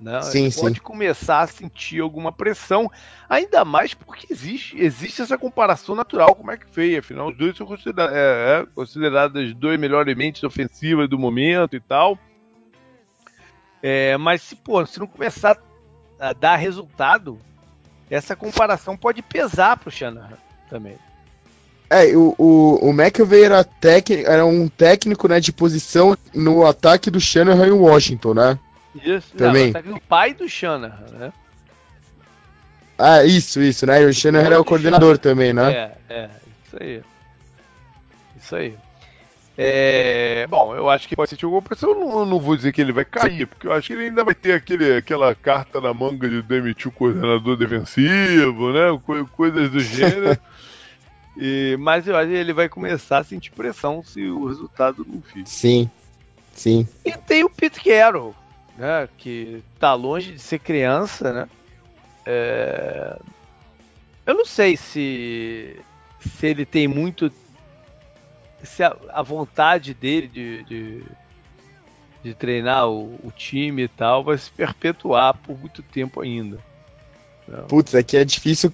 [0.00, 0.22] Né?
[0.22, 0.60] Sim, sim.
[0.60, 2.90] pode começar a sentir alguma pressão,
[3.28, 7.66] ainda mais porque existe, existe essa comparação natural com o McVay, afinal os dois são
[7.66, 12.16] considerados, é, é, considerados as duas melhores mentes ofensivas do momento e tal.
[13.82, 15.58] É, mas se, pô, se não começar
[16.18, 17.38] a dar resultado,
[18.08, 20.38] essa comparação pode pesar para o Shanahan
[20.70, 20.96] também.
[21.90, 23.66] É, o, o, o McAvey era,
[24.26, 28.58] era um técnico né, de posição no ataque do Shanahan em Washington, né?
[29.04, 29.72] Isso, também.
[29.84, 31.32] Não, o pai do Shanahan, né?
[32.98, 34.04] Ah, isso, isso, né?
[34.04, 35.18] O Shanahan era o coordenador Shanahan.
[35.18, 35.72] também, né?
[35.72, 36.30] É, é,
[36.66, 37.02] isso aí.
[38.36, 38.74] Isso aí.
[39.60, 41.90] É, bom, eu acho que pode sentir alguma pressão.
[41.90, 44.04] Eu não, eu não, vou dizer que ele vai cair, porque eu acho que ele
[44.04, 49.00] ainda vai ter aquele, aquela carta na manga de demitir o coordenador defensivo, né?
[49.32, 50.38] Coisas do gênero.
[51.36, 55.20] e, mas eu acho que ele vai começar a sentir pressão se o resultado não
[55.20, 55.46] fica.
[55.46, 55.90] Sim,
[56.54, 56.86] sim.
[57.04, 58.36] E tem o Pete Carroll,
[58.78, 61.48] né, que tá longe de ser criança, né?
[62.24, 63.18] É...
[64.24, 65.76] Eu não sei se
[66.20, 67.30] se ele tem muito
[68.62, 71.04] se a, a vontade dele de, de,
[72.22, 76.58] de treinar o, o, time e tal, vai se perpetuar por muito tempo ainda.
[77.68, 78.72] Putz, aqui é difícil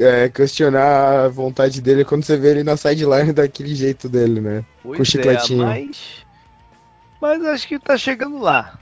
[0.00, 4.64] é, questionar a vontade dele quando você vê ele na sideline daquele jeito dele, né?
[4.82, 5.62] Pois Com o chicletinho.
[5.62, 6.24] É, mas,
[7.20, 8.78] mas acho que tá chegando lá.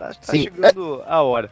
[0.00, 1.12] Tá, tá Sim, chegando é...
[1.12, 1.50] a hora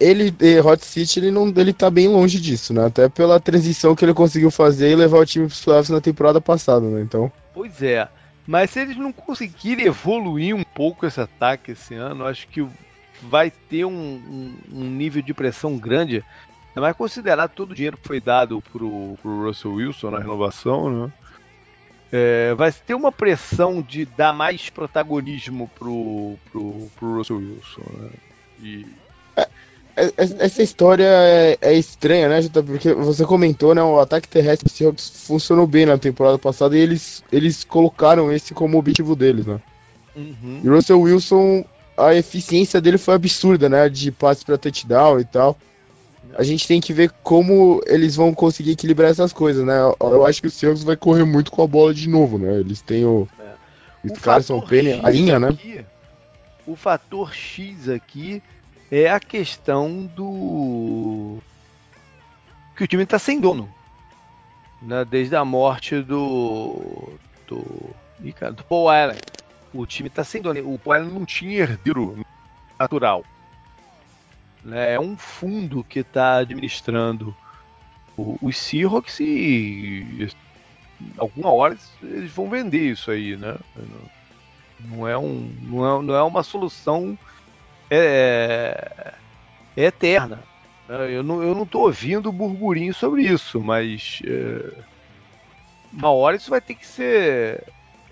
[0.00, 2.86] ele, Hot City, ele não, ele tá bem longe disso, né?
[2.86, 6.40] Até pela transição que ele conseguiu fazer e levar o time pros playoffs na temporada
[6.40, 7.00] passada, né?
[7.00, 7.30] Então.
[7.52, 8.08] Pois é.
[8.46, 12.66] Mas se eles não conseguirem evoluir um pouco esse ataque esse ano, acho que
[13.22, 16.22] vai ter um, um, um nível de pressão grande.
[16.74, 21.12] Mais considerar todo o dinheiro que foi dado pro, pro Russell Wilson na renovação, né?
[22.12, 27.82] É, vai ter uma pressão de dar mais protagonismo pro, pro, pro Russell Wilson.
[27.98, 28.10] Né?
[28.62, 28.86] E
[29.96, 32.62] é, é, essa história é, é, estranha, né, Jota?
[32.62, 33.82] Porque você comentou, né?
[33.82, 38.52] O ataque terrestre do Seahawks funcionou bem na temporada passada e eles, eles colocaram esse
[38.52, 39.60] como objetivo deles, né?
[40.16, 40.60] Uhum.
[40.62, 41.64] E o Russell Wilson,
[41.96, 43.88] a eficiência dele foi absurda, né?
[43.88, 45.56] De passe para touchdown e tal.
[46.36, 49.74] A gente tem que ver como eles vão conseguir equilibrar essas coisas, né?
[50.00, 52.58] Eu acho que o Seahawks vai correr muito com a bola de novo, né?
[52.58, 54.08] Eles têm o, é.
[54.08, 55.56] o Carson Penny, a linha, né?
[56.66, 58.42] O fator X aqui
[58.90, 61.38] é a questão do.
[62.76, 63.68] que o time está sem dono.
[64.82, 65.04] Né?
[65.04, 67.12] Desde a morte do.
[67.46, 67.64] do.
[68.18, 69.18] do Paul Allen.
[69.72, 70.72] O time está sem dono.
[70.72, 72.24] O Paul Allen não tinha herdeiro
[72.78, 73.24] natural.
[74.64, 74.94] Né?
[74.94, 77.36] É um fundo que está administrando
[78.16, 80.30] os Seahawks e
[81.18, 83.56] alguma hora eles vão vender isso aí, né?
[84.80, 87.18] Não é, um, não é, não é uma solução
[87.90, 89.14] é,
[89.76, 90.42] é eterna.
[90.88, 94.82] Eu não, eu não tô ouvindo burburinho sobre isso, mas é,
[95.92, 97.64] uma hora isso vai ter que ser,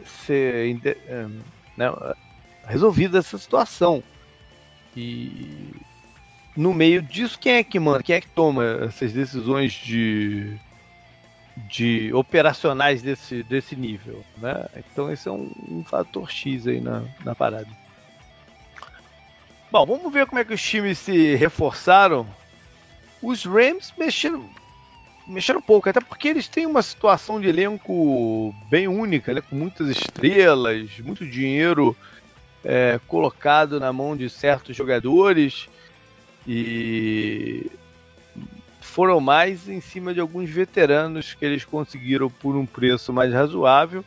[0.05, 1.27] ser é,
[1.77, 1.93] né,
[2.67, 4.03] resolvida essa situação.
[4.97, 5.75] E
[6.57, 8.03] no meio disso, quem é que manda?
[8.03, 10.57] Quem é que toma essas decisões de,
[11.57, 14.23] de operacionais desse, desse nível?
[14.37, 14.67] Né?
[14.77, 17.69] Então esse é um, um fator X aí na, na parada.
[19.71, 22.27] Bom, vamos ver como é que os times se reforçaram.
[23.23, 24.45] Os Rams mexeram,
[25.27, 29.41] mexeram pouco, até porque eles têm uma situação de elenco bem única, né?
[29.41, 31.97] com muitas estrelas, muito dinheiro
[32.63, 35.69] é, colocado na mão de certos jogadores
[36.47, 37.71] e
[38.81, 44.05] foram mais em cima de alguns veteranos que eles conseguiram por um preço mais razoável.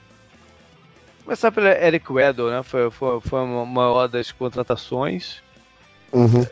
[1.23, 2.61] Começar pelo Eric Weddle, né?
[2.61, 5.41] Foi, foi, foi uma maior das contratações.
[6.13, 6.45] Uhum.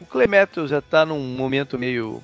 [0.00, 2.22] O Clemeto já tá num momento meio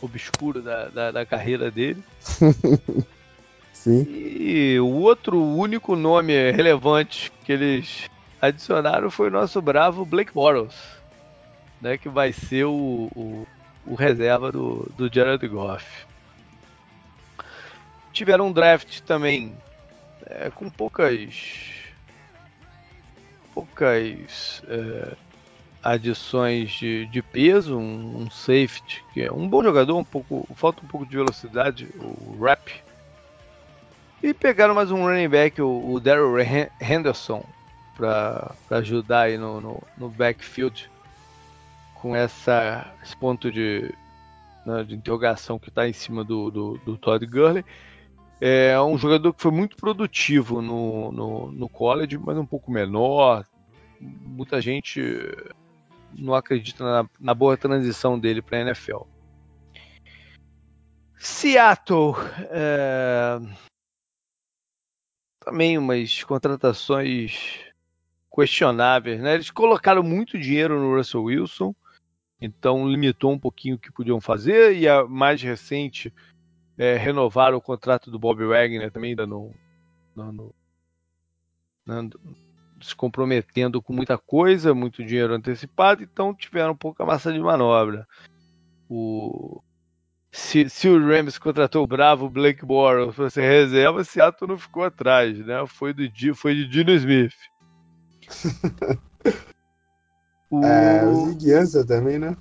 [0.00, 2.02] obscuro da, da, da carreira dele.
[3.74, 4.06] Sim.
[4.08, 10.74] E o outro único nome relevante que eles adicionaram foi o nosso bravo Blake Bortles,
[11.80, 13.46] né, que vai ser o, o,
[13.86, 15.86] o reserva do, do Jared Goff.
[18.12, 19.54] Tiveram um draft também
[20.24, 21.74] é, com poucas
[23.54, 25.16] poucas é,
[25.82, 30.84] adições de, de peso, um, um, safety, que é um bom jogador, um pouco, falta
[30.84, 32.82] um pouco de velocidade, o Rap.
[34.22, 36.36] E pegaram mais um running back, o, o Daryl
[36.80, 37.44] Henderson,
[37.96, 40.90] para ajudar aí no, no, no, backfield
[42.06, 43.92] com essa, esse ponto de,
[44.64, 47.64] né, de interrogação que está em cima do, do, do, Todd Gurley.
[48.40, 53.44] É um jogador que foi muito produtivo no, no, no college, mas um pouco menor.
[54.00, 55.02] Muita gente
[56.12, 59.02] não acredito na, na boa transição dele para a NFL.
[61.18, 62.14] Seattle.
[62.50, 63.40] É...
[65.40, 67.66] Também umas contratações
[68.32, 69.34] questionáveis, né?
[69.34, 71.74] Eles colocaram muito dinheiro no Russell Wilson,
[72.40, 74.76] então limitou um pouquinho o que podiam fazer.
[74.76, 76.12] E a mais recente,
[76.76, 79.50] é, renovaram o contrato do Bob Wagner também, dando,
[80.14, 80.54] dando,
[81.84, 82.20] dando
[82.80, 88.06] se comprometendo com muita coisa, muito dinheiro antecipado, então tiveram pouca massa de manobra.
[88.88, 89.62] O...
[90.30, 94.84] Se, se o Rams contratou o bravo Blake Bortles para ser reserva, Seattle não ficou
[94.84, 95.66] atrás, né?
[95.66, 96.02] Foi, do,
[96.34, 97.34] foi de Dino Smith.
[100.50, 100.64] o...
[100.64, 102.36] É, o Ziguiança também, né?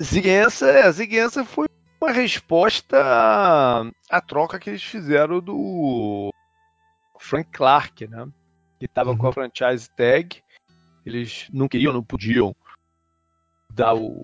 [0.00, 1.66] Ziguiança, é, Ziguiança foi
[2.02, 6.30] uma resposta à, à troca que eles fizeram do
[7.18, 8.26] Frank Clark, né?
[8.78, 9.18] que estava uhum.
[9.18, 9.32] com a uhum.
[9.32, 10.42] franchise tag.
[11.06, 12.54] Eles não queriam, não podiam
[13.72, 14.22] dar o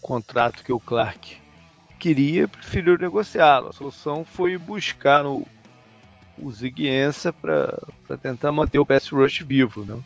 [0.00, 1.40] contrato que o Clark
[1.98, 3.68] queria, preferiu negociá-lo.
[3.68, 5.46] A solução foi buscar no,
[6.38, 7.78] o Ziguienza para
[8.20, 9.84] tentar manter o pass rush vivo.
[9.84, 10.00] Né?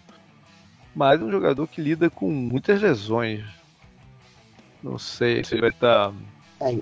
[0.95, 3.45] Mas um jogador que lida com muitas lesões.
[4.83, 6.11] Não sei se ele vai estar.
[6.11, 6.15] Tá...
[6.61, 6.79] É,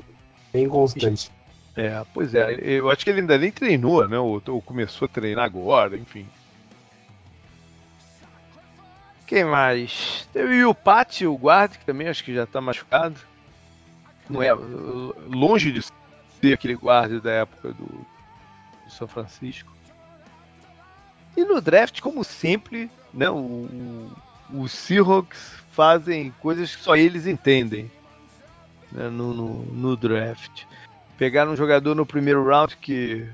[0.52, 1.30] bem constante.
[1.76, 2.54] É, pois é.
[2.60, 4.18] Eu acho que ele ainda nem treinou, né?
[4.18, 6.26] Ou, ou começou a treinar agora, enfim.
[9.26, 10.28] Quem mais?
[10.32, 13.20] Teve o Pati, o guarda, que também acho que já tá machucado.
[14.28, 15.82] Não é longe de
[16.40, 19.72] ser aquele guarda da época do, do São Francisco.
[21.36, 24.10] E no draft, como sempre, né, o,
[24.52, 27.90] os Seahawks fazem coisas que só eles entendem
[28.90, 30.64] né, no, no, no draft.
[31.16, 33.28] Pegaram um jogador no primeiro round que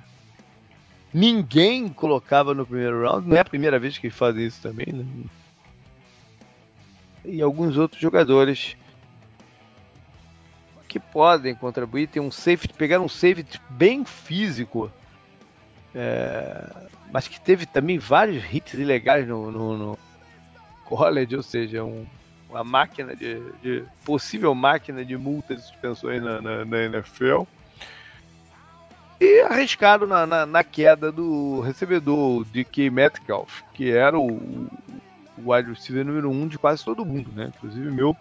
[1.12, 3.28] ninguém colocava no primeiro round.
[3.28, 5.04] Não é a primeira vez que fazem isso também, né?
[7.26, 8.76] e alguns outros jogadores
[10.88, 12.06] que podem contribuir.
[12.06, 14.90] Tem um safety, pegaram um safety bem físico,
[15.98, 16.62] é,
[17.11, 19.98] mas que teve também vários hits ilegais no, no, no
[20.85, 22.04] college, ou seja, um,
[22.50, 27.44] uma máquina de, de, possível máquina de multas e suspensões na, na, na NFL.
[29.18, 32.90] E arriscado na, na, na, queda do recebedor de K.
[32.90, 34.68] Metcalf, que era o,
[35.38, 37.50] o wide receiver número um de quase todo mundo, né?
[37.56, 38.14] Inclusive meu.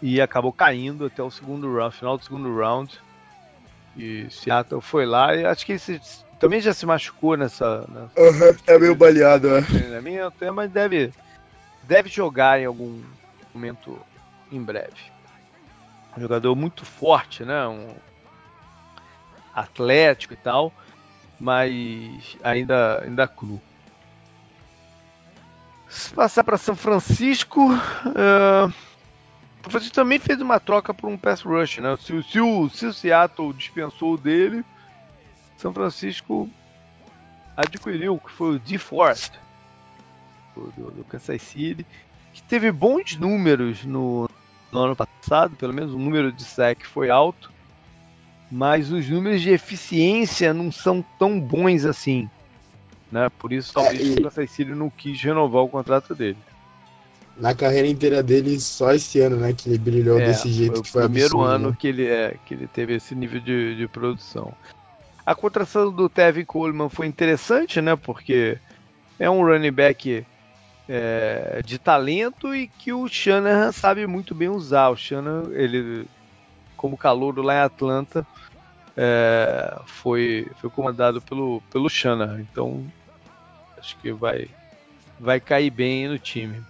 [0.00, 3.00] E acabou caindo até o segundo round, final do segundo round.
[3.96, 6.00] E Seattle foi lá e acho que ele
[6.38, 7.86] também já se machucou nessa.
[7.88, 9.62] nessa uhum, é meio baleado, é.
[9.62, 11.12] Treinamento, é, mas deve,
[11.84, 13.02] deve jogar em algum
[13.54, 13.98] momento
[14.50, 15.16] em breve.
[16.16, 17.66] Um jogador muito forte, né?
[17.66, 17.94] Um
[19.54, 20.72] atlético e tal,
[21.40, 23.60] mas ainda, ainda cru.
[25.88, 28.72] Se passar para São Francisco, uh,
[29.62, 31.96] São Francisco também fez uma troca por um pass rush, né?
[32.00, 34.64] Se, se, o, se o Seattle dispensou dele,
[35.56, 36.48] São Francisco
[37.56, 39.32] adquiriu, que foi o DeForest,
[40.54, 41.86] do, do, Kansas City,
[42.32, 44.28] que teve bons números no,
[44.72, 47.50] no ano passado, pelo menos o número de sec foi alto,
[48.50, 52.28] mas os números de eficiência não são tão bons assim.
[53.10, 53.28] Né?
[53.38, 54.12] Por isso, talvez é, e...
[54.14, 56.38] o Kansas City não quis renovar o contrato dele.
[57.38, 60.82] Na carreira inteira dele, só esse ano, né, que ele brilhou é, desse jeito, foi
[60.82, 61.76] que foi o primeiro absurdo, ano né?
[61.78, 64.54] que, ele, é, que ele teve esse nível de, de produção.
[65.26, 68.56] A contratação do Tevin Coleman foi interessante, né, porque
[69.18, 70.24] é um running back
[70.88, 74.88] é, de talento e que o Shanahan sabe muito bem usar.
[74.88, 76.06] O Shanahan, ele,
[76.76, 78.24] como calouro lá em Atlanta,
[78.96, 82.40] é, foi, foi comandado pelo, pelo Shanahan.
[82.40, 82.86] Então,
[83.76, 84.48] acho que vai,
[85.18, 86.62] vai cair bem no time.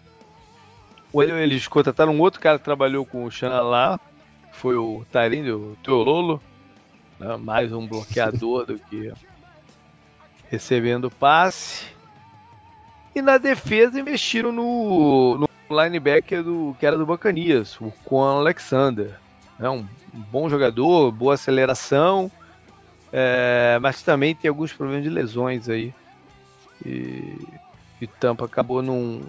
[1.14, 4.00] Eles contrataram um outro cara que trabalhou com o Shanahan lá,
[4.52, 6.40] foi o Tyrande, o Teololo,
[7.18, 9.12] né, mais um bloqueador do que
[10.50, 11.86] recebendo passe.
[13.14, 19.18] E na defesa investiram no, no linebacker do, que era do Bacanias, o Quan Alexander.
[19.58, 22.30] É um bom jogador, boa aceleração,
[23.12, 25.94] é, mas também tem alguns problemas de lesões aí.
[26.84, 27.38] E,
[28.00, 29.22] e Tampa acabou não,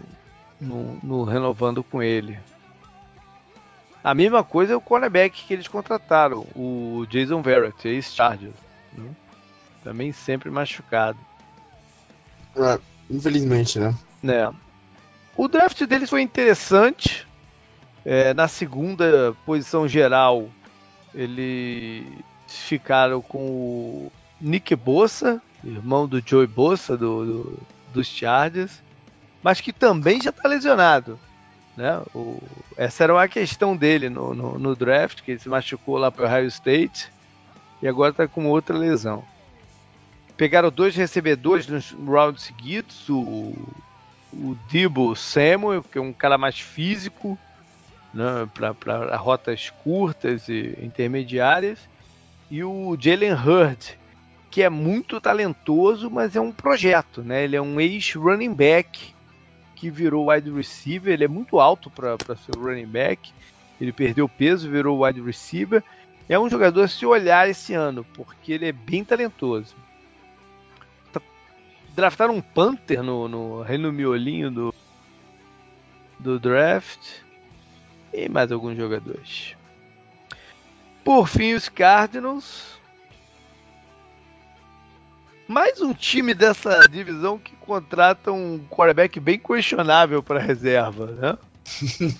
[1.23, 2.37] renovando com ele.
[4.07, 8.55] A mesma coisa é o cornerback que eles contrataram, o Jason Verrett, ex-Chargers.
[8.93, 9.09] Né?
[9.83, 11.19] Também sempre machucado.
[12.55, 13.93] É, infelizmente, né?
[14.23, 14.49] É.
[15.35, 17.27] O draft deles foi interessante.
[18.05, 20.47] É, na segunda posição geral,
[21.13, 22.05] eles
[22.47, 27.59] ficaram com o Nick Bossa, irmão do Joey Bossa do, do,
[27.93, 28.81] dos Chargers,
[29.43, 31.19] mas que também já está lesionado.
[31.77, 32.01] Né?
[32.13, 32.41] O,
[32.75, 36.25] essa era uma questão dele no, no, no draft, que ele se machucou lá para
[36.25, 37.09] o Ohio State
[37.81, 39.23] e agora está com outra lesão.
[40.35, 43.53] Pegaram dois recebedores nos rounds seguidos, o,
[44.33, 47.37] o Debo Samuel, que é um cara mais físico,
[48.13, 51.79] né, para rotas curtas e intermediárias,
[52.49, 53.99] e o Jalen Hurd,
[54.49, 57.43] que é muito talentoso, mas é um projeto, né?
[57.43, 59.13] Ele é um ex-running back
[59.77, 63.31] que virou wide receiver, ele é muito alto para ser running back,
[63.79, 65.83] ele perdeu peso, virou wide receiver.
[66.27, 69.75] É um jogador a se olhar esse ano, porque ele é bem talentoso.
[71.13, 71.21] Tá,
[71.95, 74.73] draftaram um Panther no, no, no miolinho do,
[76.17, 77.21] do draft
[78.11, 79.55] e mais alguns jogadores.
[81.03, 82.76] Por fim, os Cardinals.
[85.47, 91.37] Mais um time dessa divisão que contrata um quarterback bem questionável para reserva, né?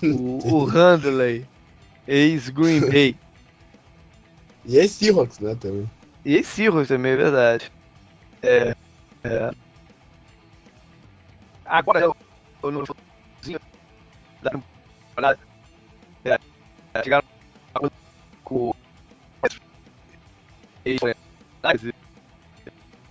[0.02, 1.46] o, o Handley,
[2.06, 3.16] ex-Green Bay.
[4.64, 5.88] E ex-Seahawks, né, também.
[6.24, 7.72] E ex-Seahawks também, é verdade.
[8.42, 8.74] É,
[9.24, 9.50] é.
[11.66, 12.10] Agora,
[12.62, 13.60] ou no finalzinho
[14.42, 15.38] da temporada,
[16.24, 16.38] é,
[17.02, 17.24] chegaram
[18.42, 18.74] com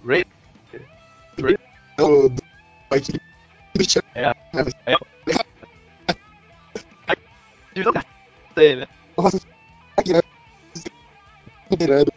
[0.07, 0.25] Ray
[1.41, 1.57] Ray
[1.99, 2.41] o do
[4.15, 4.31] é,
[4.85, 5.03] é,
[7.73, 7.93] divisão
[8.55, 8.87] sei, né?
[9.17, 9.39] Nossa,
[9.97, 10.19] aqui, né?
[11.69, 12.16] É.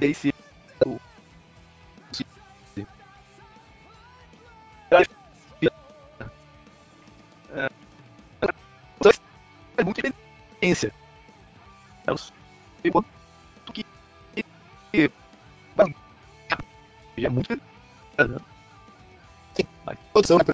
[0.00, 0.32] Esse
[9.76, 10.00] é muita
[10.60, 10.92] evidência.
[12.06, 12.16] É o
[12.90, 13.08] quanto
[13.72, 13.84] que
[17.18, 17.52] é muito
[19.54, 19.64] Sim,
[20.12, 20.44] produção né?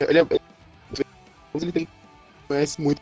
[0.00, 0.22] Ele, é,
[1.54, 1.88] ele tem
[2.46, 2.97] conhece muito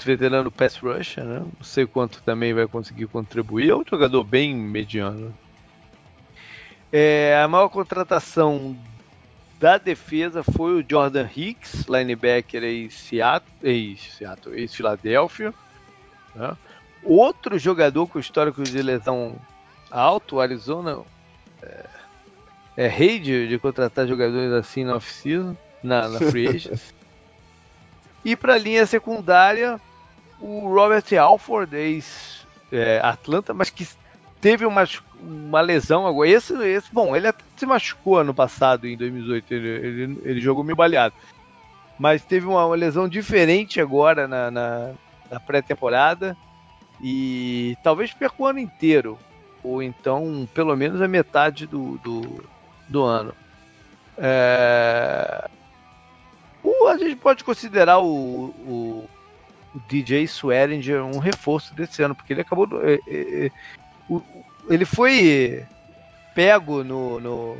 [0.00, 1.40] outro veterano pass rusher, né?
[1.40, 3.70] Não sei quanto também vai conseguir contribuir.
[3.70, 5.34] É um jogador bem mediano.
[6.90, 8.76] É, a maior contratação
[9.58, 15.52] da defesa foi o Jordan Hicks, linebacker ex-Seattle, ex-Seattle, ex-Filadélfia.
[16.34, 16.56] Né?
[17.04, 19.36] Outro jogador com histórico de lesão
[19.90, 21.00] alto, Arizona
[21.62, 21.86] é,
[22.76, 26.94] é rei de, de, contratar jogadores assim na off-season, na, na free agents.
[28.24, 29.80] e para a linha secundária,
[30.40, 33.86] o Robert Alford, ex-Atlanta, é, mas que
[34.40, 34.84] teve uma,
[35.20, 36.28] uma lesão agora.
[36.28, 40.76] Esse, esse, bom, ele se machucou ano passado, em 2018, ele, ele, ele jogou meio
[40.76, 41.14] baleado.
[41.98, 44.92] Mas teve uma, uma lesão diferente agora na, na,
[45.30, 46.36] na pré-temporada
[47.02, 49.18] e talvez perca o ano inteiro,
[49.62, 52.44] ou então pelo menos a metade do, do,
[52.88, 53.34] do ano.
[54.16, 55.48] É...
[56.88, 59.08] A gente pode considerar o, o,
[59.74, 62.68] o DJ Swearinger um reforço desse ano, porque ele acabou.
[62.82, 63.50] É, é, é
[64.68, 65.64] ele foi
[66.34, 67.56] pego no, no,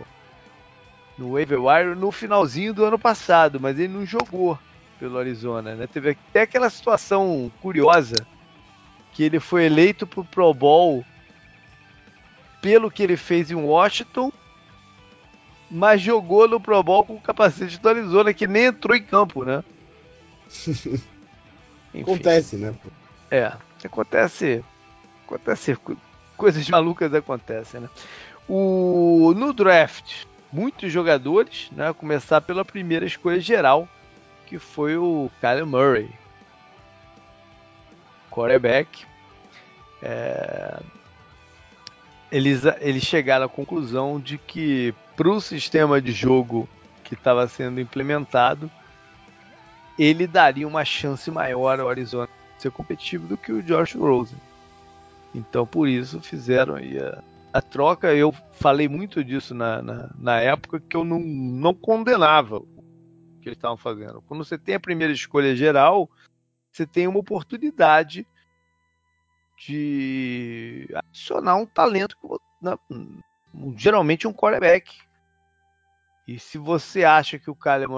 [1.19, 4.59] no waiver wire no finalzinho do ano passado, mas ele não jogou
[4.99, 5.87] pelo Arizona, né?
[5.87, 8.17] Teve até aquela situação curiosa
[9.13, 11.05] que ele foi eleito pro Pro Bowl
[12.61, 14.31] pelo que ele fez em Washington,
[15.71, 19.45] mas jogou no Pro Bowl com o capacete do Arizona, que nem entrou em campo,
[19.45, 19.65] né?
[21.95, 22.75] acontece, né?
[23.31, 23.53] É,
[23.85, 24.65] acontece.
[25.27, 25.77] Acontece.
[26.37, 27.89] Coisas malucas acontecem, né?
[28.49, 31.93] O, no draft, muitos jogadores, né?
[31.93, 33.89] Começar pela primeira escolha geral,
[34.47, 36.11] que foi o Kyle Murray.
[38.31, 39.05] Quarterback.
[40.03, 40.81] É,
[42.33, 46.69] eles, eles chegaram à conclusão de que para o sistema de jogo
[47.05, 48.71] que estava sendo implementado,
[49.99, 52.29] ele daria uma chance maior ao Arizona
[52.59, 54.39] ser competitivo do que o Josh Rosen.
[55.35, 57.23] Então por isso fizeram a,
[57.53, 58.15] a troca.
[58.15, 62.67] Eu falei muito disso na, na, na, época que eu não, não condenava o
[63.41, 64.23] que eles estavam fazendo.
[64.23, 66.11] Quando você tem a primeira escolha geral,
[66.71, 68.27] você tem uma oportunidade
[69.67, 72.17] de adicionar um talento,
[72.61, 72.79] na,
[73.77, 74.99] geralmente um quarterback.
[76.27, 77.89] E se você acha que o Kyler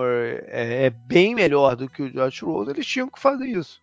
[0.49, 3.83] é, é, bem melhor do que o Josh Rose, eles tinham que fazer isso.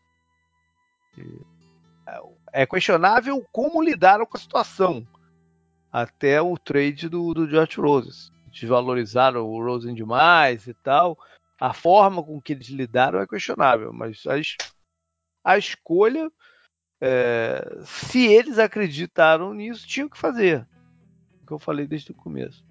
[2.52, 5.08] É questionável como lidaram com a situação
[5.92, 8.32] até o trade do, do Josh Rose.
[8.52, 11.18] Desvalorizaram o Rosen demais e tal.
[11.60, 14.36] A forma com que eles lidaram é questionável, mas a,
[15.52, 16.32] a escolha
[17.02, 20.68] é, se eles acreditaram nisso, tinham que fazer.
[21.42, 22.66] O que eu falei desde o começo.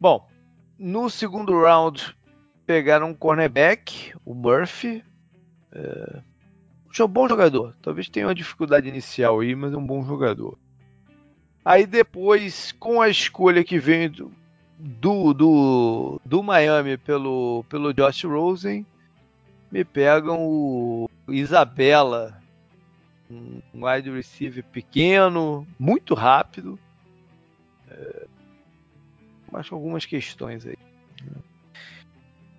[0.00, 0.26] Bom,
[0.78, 2.16] no segundo round
[2.64, 5.04] pegaram um cornerback, o Murphy.
[5.72, 6.22] É,
[7.02, 7.76] um bom jogador.
[7.82, 10.58] Talvez tenha uma dificuldade inicial aí, mas é um bom jogador.
[11.62, 14.32] Aí depois, com a escolha que vem do,
[14.78, 18.86] do, do, do Miami pelo, pelo Josh Rosen,
[19.70, 22.40] me pegam o Isabela,
[23.30, 26.78] um wide receiver pequeno, muito rápido.
[27.88, 28.26] É,
[29.50, 30.76] mas algumas questões aí.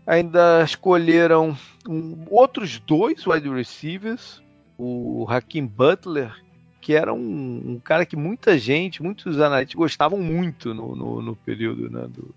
[0.05, 4.41] Ainda escolheram um, outros dois wide receivers,
[4.77, 6.33] o Hakim Butler,
[6.81, 11.35] que era um, um, cara que muita gente, muitos analistas gostavam muito no, no, no
[11.35, 12.33] período né, do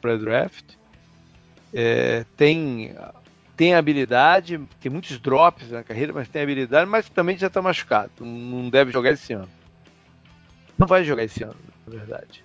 [0.00, 0.74] pré-draft.
[1.72, 2.94] É, tem
[3.60, 8.10] tem habilidade, tem muitos drops na carreira, mas tem habilidade, mas também já está machucado,
[8.18, 9.50] não deve jogar esse ano.
[10.78, 12.42] Não vai jogar esse ano, na verdade.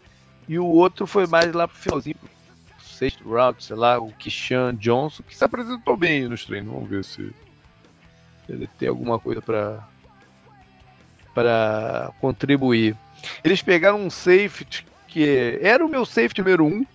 [0.47, 2.15] E o outro foi mais lá pro finalzinho,
[2.79, 6.73] sexto round, sei lá, o Kishan Johnson, que se apresentou bem nos treinos.
[6.73, 7.33] Vamos ver se
[8.47, 9.87] ele tem alguma coisa para
[11.33, 12.95] para contribuir.
[13.43, 16.85] Eles pegaram um safety que era o meu safety número 1, um,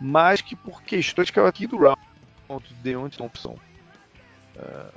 [0.00, 1.98] mas que por questões que é aqui do round,
[2.82, 3.56] de onde Thompson.
[4.56, 4.92] Uh,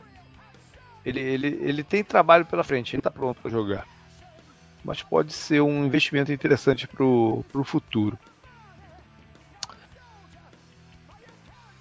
[1.06, 3.88] ele, ele, ele tem trabalho pela frente, ele está pronto para jogar.
[4.86, 8.18] Mas pode ser um investimento interessante para o futuro.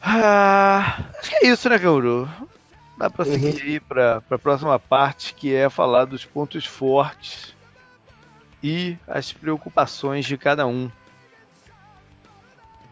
[0.00, 2.28] Ah, acho que é isso, né, Cauro?
[2.96, 3.62] Dá para seguir uhum.
[3.62, 7.54] aí para a próxima parte, que é falar dos pontos fortes
[8.62, 10.90] e as preocupações de cada um.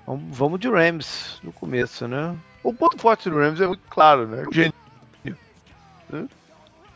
[0.07, 2.37] Vamos, de Rams no começo, né?
[2.63, 4.45] O ponto forte do Rams é muito claro, né?
[4.47, 4.75] O gênio.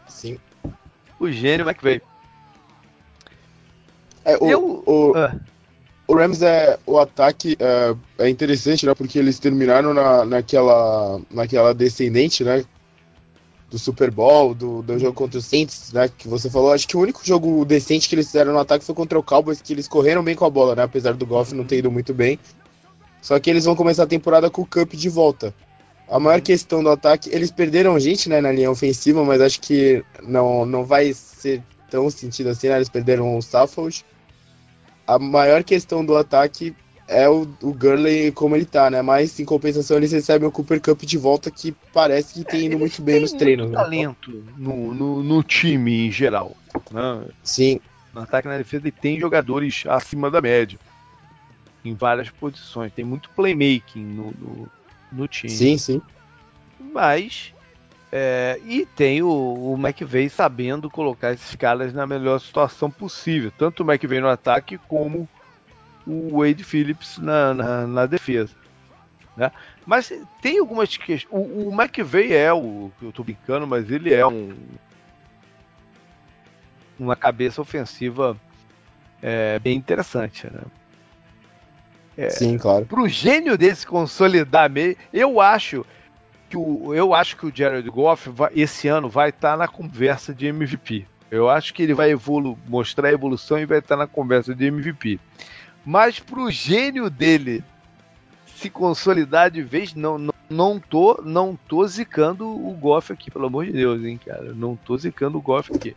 [0.06, 0.38] Sim.
[1.18, 2.02] O gênio McVeigh.
[4.26, 4.82] É, o, Eu...
[4.84, 5.34] o, ah
[6.06, 8.94] o Rams é o ataque é, é, interessante, né?
[8.94, 12.64] Porque eles terminaram na, naquela naquela descendente, né?
[13.68, 16.08] Do Super Bowl, do, do jogo contra os Saints, né?
[16.16, 16.72] Que você falou.
[16.72, 19.60] Acho que o único jogo decente que eles fizeram no ataque foi contra o Cowboys,
[19.60, 20.84] que eles correram bem com a bola, né?
[20.84, 22.38] Apesar do Goff não ter ido muito bem.
[23.20, 25.52] Só que eles vão começar a temporada com o Cup de volta.
[26.08, 30.04] A maior questão do ataque, eles perderam gente, né, na linha ofensiva, mas acho que
[30.22, 31.60] não, não vai ser
[31.90, 32.76] tão sentido assim, né?
[32.76, 34.04] Eles perderam o Stafford
[35.06, 36.74] a maior questão do ataque
[37.08, 39.00] é o, o Gurley como ele tá, né?
[39.00, 42.64] Mas em compensação eles recebem o Cooper Cup de volta que parece que tem é,
[42.64, 43.66] indo muito bem nos treinos.
[43.66, 43.82] Tem né?
[43.82, 46.56] talento no, no, no, time em geral.
[46.90, 47.26] Né?
[47.42, 47.80] Sim.
[48.12, 50.78] No ataque na defesa ele tem jogadores acima da média.
[51.84, 52.92] Em várias posições.
[52.92, 54.68] Tem muito playmaking no, no,
[55.12, 55.52] no time.
[55.52, 56.02] Sim, sim.
[56.92, 57.54] Mas
[58.12, 63.52] é, e tem o, o McVeigh sabendo colocar esses caras na melhor situação possível.
[63.56, 65.28] Tanto o McVeigh no ataque como
[66.06, 68.54] o Wade Phillips na, na, na defesa.
[69.36, 69.50] Né?
[69.84, 71.26] Mas tem algumas questões.
[71.30, 72.90] O, o McVeigh é o.
[73.02, 74.56] Eu estou brincando, mas ele é um.
[76.98, 78.36] Uma cabeça ofensiva
[79.20, 80.46] é, bem interessante.
[80.46, 80.62] Né?
[82.16, 82.86] É, Sim, claro.
[82.86, 85.84] Para o gênio desse consolidar meio, eu acho
[86.48, 89.68] que o, eu acho que o Jared Goff vai, esse ano vai estar tá na
[89.68, 91.06] conversa de MVP.
[91.30, 94.54] Eu acho que ele vai evolu mostrar a evolução e vai estar tá na conversa
[94.54, 95.18] de MVP.
[95.84, 97.64] Mas pro gênio dele
[98.56, 103.46] se consolidar de vez, não, não, não tô, não tô zicando o Goff aqui, pelo
[103.46, 104.54] amor de Deus, hein, cara.
[104.54, 105.94] Não tô zicando o Goff aqui.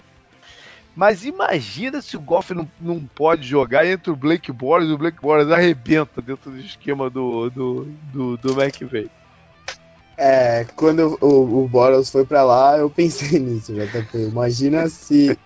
[0.96, 4.98] Mas imagina se o Goff não, não pode jogar entre o Blake Bortles e o
[4.98, 8.54] Blake Bortles arrebenta dentro do esquema do, do, do, do.
[10.22, 14.18] É, quando o, o Boros foi para lá, eu pensei nisso, JP.
[14.18, 15.38] Imagina se,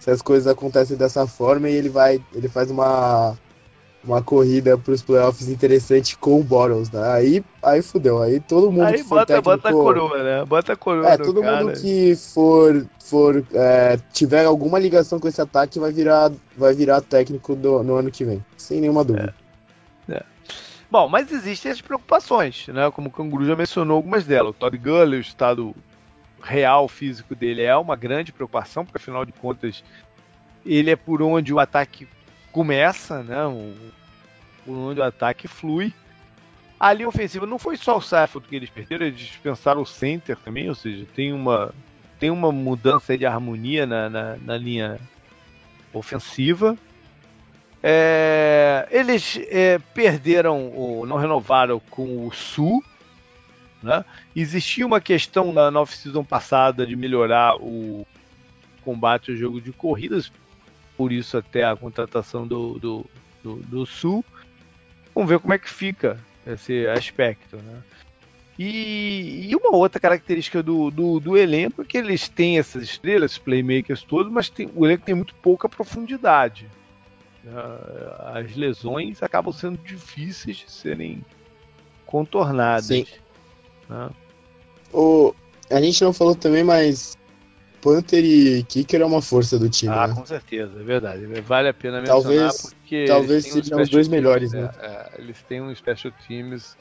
[0.00, 3.36] se as coisas acontecem dessa forma e ele vai, ele faz uma
[4.04, 7.00] uma corrida para os playoffs interessante com o Boros, né?
[7.12, 10.44] Aí, aí fudeu, aí todo mundo aí que for bota, técnico, bota a coroa, né?
[10.44, 11.08] Bota a coroa.
[11.08, 11.64] É, todo cara.
[11.64, 17.00] mundo que for for é, tiver alguma ligação com esse ataque vai virar vai virar
[17.00, 19.32] técnico do, no ano que vem, sem nenhuma dúvida.
[20.08, 20.14] É.
[20.14, 20.31] é.
[20.92, 22.90] Bom, mas existem as preocupações, né?
[22.90, 24.50] Como o Canguru já mencionou algumas delas.
[24.50, 25.74] O Todd Gurley, o estado
[26.42, 29.82] real físico dele é uma grande preocupação, porque afinal de contas
[30.66, 32.06] ele é por onde o ataque
[32.52, 33.38] começa, né?
[34.66, 35.94] Por onde o ataque flui.
[36.78, 40.36] A linha ofensiva não foi só o Safford que eles perderam, eles dispensaram o center
[40.36, 41.74] também, ou seja, tem uma,
[42.18, 45.00] tem uma mudança de harmonia na, na, na linha
[45.90, 46.76] ofensiva.
[47.82, 52.82] É, eles é, perderam, ou não renovaram com o Sul.
[53.82, 54.04] Né?
[54.36, 58.06] Existia uma questão na, na off-season passada de melhorar o
[58.84, 60.30] combate ao jogo de corridas,
[60.96, 63.06] por isso até a contratação do, do,
[63.42, 64.24] do, do Sul.
[65.14, 67.56] Vamos ver como é que fica esse aspecto.
[67.56, 67.82] Né?
[68.58, 73.38] E, e, uma outra característica do, do, do, elenco é que eles têm essas estrelas,
[73.38, 76.68] playmakers todos, mas tem, o elenco tem muito pouca profundidade.
[77.48, 81.24] Ah, as lesões acabam sendo difíceis de serem
[82.06, 82.86] contornadas.
[82.86, 83.06] Sim.
[83.88, 84.10] Né?
[84.92, 85.34] O,
[85.70, 87.16] a gente não falou também, mas
[87.80, 89.92] Panther e Kicker é uma força do time.
[89.92, 90.14] Ah, né?
[90.14, 91.26] com certeza, é verdade.
[91.42, 93.04] Vale a pena mencionar talvez, porque.
[93.06, 94.70] Talvez sejam um os dois melhores, né?
[94.78, 96.76] É, é, eles têm um special teams.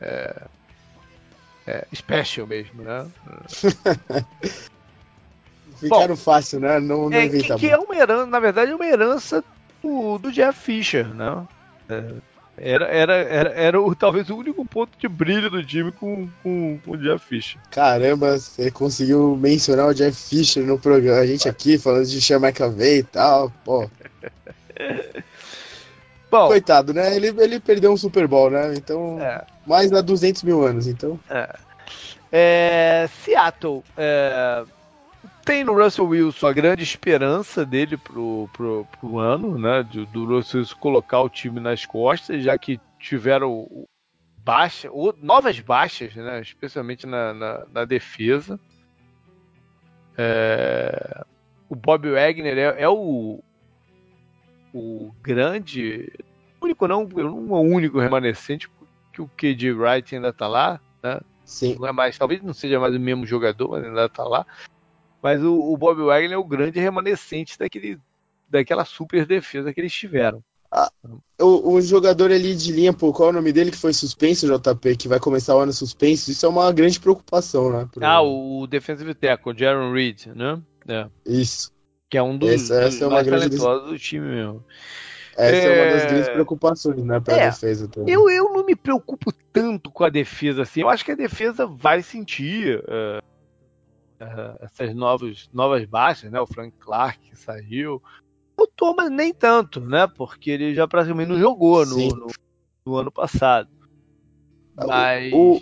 [0.00, 0.42] É,
[1.66, 3.06] é, special mesmo, né?
[5.78, 6.78] Ficaram Bom, fácil, né?
[6.78, 9.42] Não, não é, que, que é uma herança, na verdade, é uma herança
[9.82, 11.46] do, do Jeff Fisher, né?
[11.88, 12.04] É,
[12.56, 16.78] era, era, era, era o, talvez o único ponto de brilho do time com, com,
[16.84, 17.60] com o Jeff Fisher.
[17.70, 21.20] Caramba, você conseguiu mencionar o Jeff Fisher no programa.
[21.20, 23.90] A gente aqui falando de Sean McAvey e tal, pô.
[26.30, 27.14] Bom, Coitado, né?
[27.14, 28.72] Ele, ele perdeu um Super Bowl, né?
[28.74, 29.44] Então, é.
[29.66, 31.20] mais há 200 mil anos, então.
[31.28, 31.54] É.
[32.34, 34.64] É, Seattle é,
[35.44, 39.82] tem no Russell Wilson a grande esperança dele pro, pro, pro ano, né?
[39.82, 43.86] Do, do Russell Wilson colocar o time nas costas, já que tiveram
[44.38, 46.40] baixa, ou, novas baixas, né?
[46.40, 48.58] Especialmente na, na, na defesa.
[50.16, 51.24] É,
[51.68, 53.42] o Bob Wagner é, é, o,
[54.72, 56.12] o grande,
[56.60, 61.20] único não, não é o único remanescente, porque o KJ Wright ainda tá lá, né?
[61.44, 61.76] Sim.
[61.78, 64.46] Não é mais, talvez não seja mais o mesmo jogador, mas ainda tá lá.
[65.22, 67.98] Mas o, o Bob Wagner é o grande remanescente daquele,
[68.50, 70.42] daquela super defesa que eles tiveram.
[70.74, 70.90] Ah,
[71.38, 74.46] o, o, jogador ali de linha, pô, qual é o nome dele que foi suspenso,
[74.46, 76.30] JP, que vai começar o ano suspenso?
[76.30, 77.86] Isso é uma grande preocupação, né?
[77.92, 78.04] Pro...
[78.04, 80.60] Ah, o defensive tackle, o Jaron Reed, né?
[80.88, 81.06] É.
[81.26, 81.70] Isso.
[82.08, 84.64] Que é um dos, essa, essa dos é mais talentosos do time mesmo.
[85.36, 85.78] Essa é...
[85.78, 85.82] é...
[85.84, 88.12] uma das grandes preocupações, né, pra é, defesa também.
[88.12, 90.80] Eu, eu não me preocupo tanto com a defesa assim.
[90.80, 93.22] Eu acho que a defesa vai sentir uh,
[94.60, 96.40] essas novos, novas baixas, né?
[96.40, 98.02] O Frank Clark saiu.
[98.56, 100.06] O Thomas nem tanto, né?
[100.06, 102.26] Porque ele já praticamente não jogou no, no,
[102.86, 103.68] no, ano passado.
[104.76, 105.32] Mas.
[105.32, 105.60] O,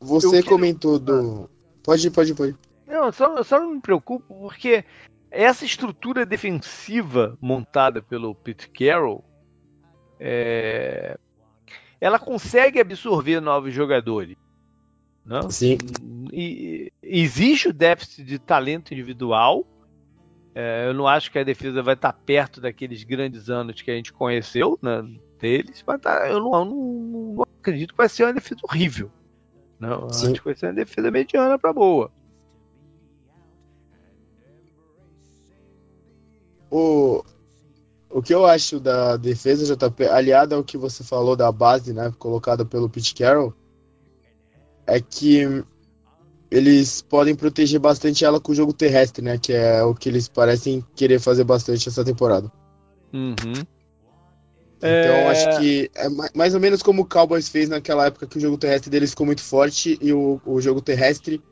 [0.00, 1.48] você comentou do.
[1.82, 2.58] Pode ir, pode ir, pode ir.
[2.86, 4.84] Não, só, só não me preocupo porque
[5.30, 9.24] essa estrutura defensiva montada pelo Pete Carroll
[10.20, 11.18] é,
[12.00, 14.36] ela consegue absorver novos jogadores.
[15.24, 15.50] Não?
[15.50, 15.78] Sim.
[16.32, 19.66] E, existe o déficit de talento individual.
[20.54, 23.94] É, eu não acho que a defesa vai estar perto daqueles grandes anos que a
[23.94, 25.02] gente conheceu né,
[25.40, 29.10] deles, mas tá, eu não, não, não, acredito que vai ser uma defesa horrível.
[29.80, 30.32] Não, Sim.
[30.32, 32.12] acho que vai ser uma defesa mediana para boa.
[36.70, 37.24] O,
[38.10, 42.12] o que eu acho da defesa, JP, aliado ao que você falou da base, né,
[42.18, 43.54] colocada pelo Pete Carroll,
[44.86, 45.64] é que
[46.50, 49.38] eles podem proteger bastante ela com o jogo terrestre, né?
[49.38, 52.50] Que é o que eles parecem querer fazer bastante essa temporada.
[53.12, 53.64] Uhum.
[54.78, 55.28] Então é...
[55.28, 58.58] acho que é mais ou menos como o Cowboys fez naquela época que o jogo
[58.58, 61.42] terrestre deles ficou muito forte e o, o jogo terrestre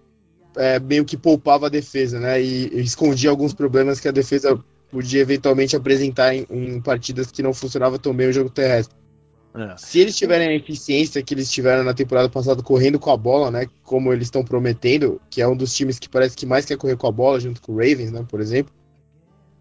[0.57, 2.41] é, meio que poupava a defesa, né?
[2.43, 4.59] E, e, escondia alguns problemas que a defesa
[4.91, 8.95] podia eventualmente apresentar em, em partidas que não funcionava tão bem o jogo terrestre.
[9.55, 9.77] É.
[9.77, 13.51] Se eles tiverem a eficiência que eles tiveram na temporada passada correndo com a bola,
[13.51, 13.67] né?
[13.83, 16.97] Como eles estão prometendo, que é um dos times que parece que mais quer correr
[16.97, 18.25] com a bola, junto com o Ravens, né?
[18.29, 18.73] Por exemplo.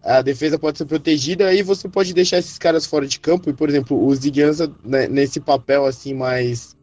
[0.02, 3.48] A defesa pode ser protegida, aí você pode deixar esses caras fora de campo.
[3.50, 6.76] E, por exemplo, o Ziguianza, né, nesse papel assim, mais.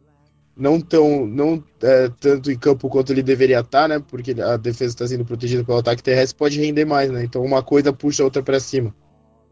[0.56, 1.26] Não tão.
[1.26, 3.98] Não é, tanto em campo quanto ele deveria estar, né?
[3.98, 7.24] Porque a defesa está sendo protegida pelo ataque terrestre, pode render mais, né?
[7.24, 8.94] Então uma coisa puxa a outra para cima.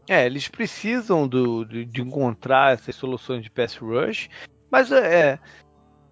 [0.09, 4.27] É, eles precisam do, de, de, encontrar essas soluções de pass rush,
[4.71, 5.37] mas é,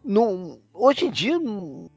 [0.06, 1.90] não, hoje em dia não,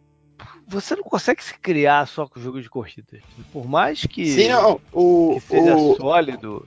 [0.66, 3.20] você não consegue se criar só com o jogo de corrida.
[3.52, 6.66] Por mais que, Sim, não, o, que seja o, sólido,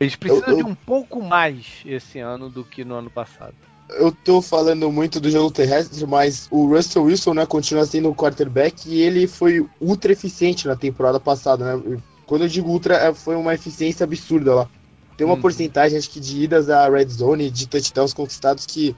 [0.00, 3.54] eles precisam eu, eu, de um pouco mais esse ano do que no ano passado.
[3.90, 8.14] Eu tô falando muito do jogo terrestre, mas o Russell Wilson né, continua sendo o
[8.14, 12.00] quarterback e ele foi ultra eficiente na temporada passada, né?
[12.32, 14.70] Quando eu digo ultra, é, foi uma eficiência absurda lá.
[15.18, 15.40] Tem uma hum.
[15.42, 18.96] porcentagem, acho que, de idas à red zone, de touchdowns conquistados que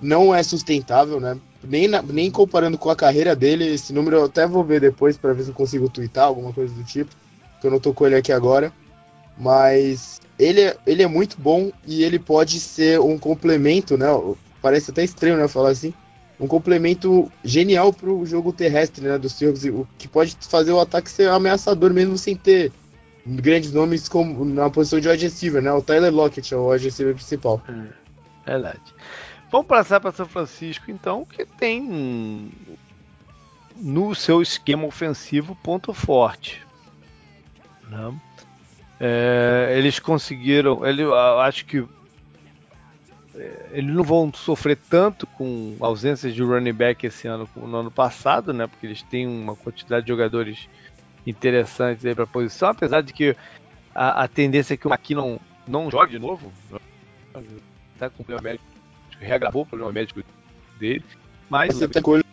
[0.00, 1.36] não é sustentável, né?
[1.62, 5.18] Nem, na, nem comparando com a carreira dele, esse número eu até vou ver depois
[5.18, 7.14] para ver se eu consigo twittar, alguma coisa do tipo,
[7.60, 8.72] que eu não tô com ele aqui agora.
[9.36, 14.06] Mas ele, é, ele é muito bom e ele pode ser um complemento, né?
[14.62, 15.46] Parece até estranho, né?
[15.48, 15.92] Falar assim
[16.40, 20.80] um complemento genial para o jogo terrestre né, dos Seahawks, o que pode fazer o
[20.80, 22.72] ataque ser ameaçador mesmo sem ter
[23.26, 25.70] grandes nomes como na posição de wide receiver, né?
[25.70, 27.62] O Tyler Lockett é o wide receiver principal.
[27.68, 28.80] É, verdade.
[29.52, 32.50] Vamos passar para São Francisco então, que tem
[33.76, 36.62] no seu esquema ofensivo ponto forte.
[37.88, 38.14] Né?
[38.98, 41.02] É, eles conseguiram, ele,
[41.40, 41.84] acho que
[43.72, 47.90] eles não vão sofrer tanto com ausências de running back esse ano como no ano
[47.90, 48.66] passado, né?
[48.66, 50.68] Porque eles têm uma quantidade de jogadores
[51.26, 53.36] interessantes aí para a posição, apesar de que
[53.94, 56.52] a, a, tendência é que o McKinnon não jogue de novo.
[57.98, 58.64] Tá com problema médico,
[59.20, 60.22] reagravou o problema médico
[60.78, 61.04] dele.
[61.48, 61.74] Mas.
[61.74, 62.24] Você tem coisa,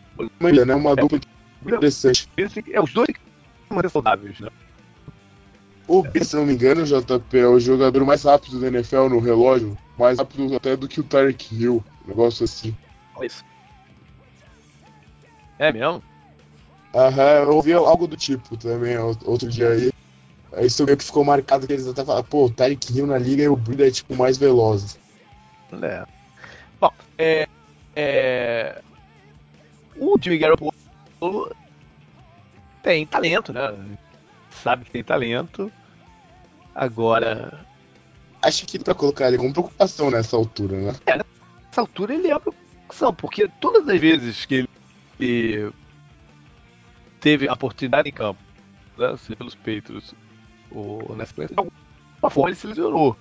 [0.66, 0.76] né?
[0.76, 1.20] Uma dupla
[1.66, 2.30] interessante.
[2.72, 3.20] É, os dois que
[3.70, 4.50] manter saudáveis, né?
[5.88, 9.20] O B, se não me engano, JP, é o jogador mais rápido da NFL no
[9.20, 9.78] relógio.
[9.98, 11.84] Mais rápido até do que o Tarek Hill.
[12.06, 12.76] Um negócio assim.
[13.22, 13.44] Isso.
[15.58, 16.04] É mesmo?
[16.94, 19.92] Aham, eu ouvi algo do tipo também outro dia aí.
[20.60, 23.44] Isso meio que ficou marcado que eles até falaram, pô, o Tarek Hill na liga
[23.44, 25.00] e o Breeder é tipo mais veloz.
[25.82, 26.06] É.
[26.80, 27.48] Bom, é,
[27.96, 28.82] é...
[29.98, 30.74] o Jimmy Garoppolo
[32.82, 33.74] tem talento, né?
[34.64, 35.72] Sabe que tem talento.
[36.74, 37.66] Agora.
[38.42, 40.94] Acho que pra colocar ele como preocupação nessa altura, né?
[41.06, 44.68] É, nessa altura ele é uma preocupação, porque todas as vezes que
[45.20, 45.74] ele
[47.20, 48.40] teve a oportunidade em campo,
[48.98, 50.14] né, pelos Patriots,
[50.72, 53.18] ou nessa de alguma forma ele se lesionou.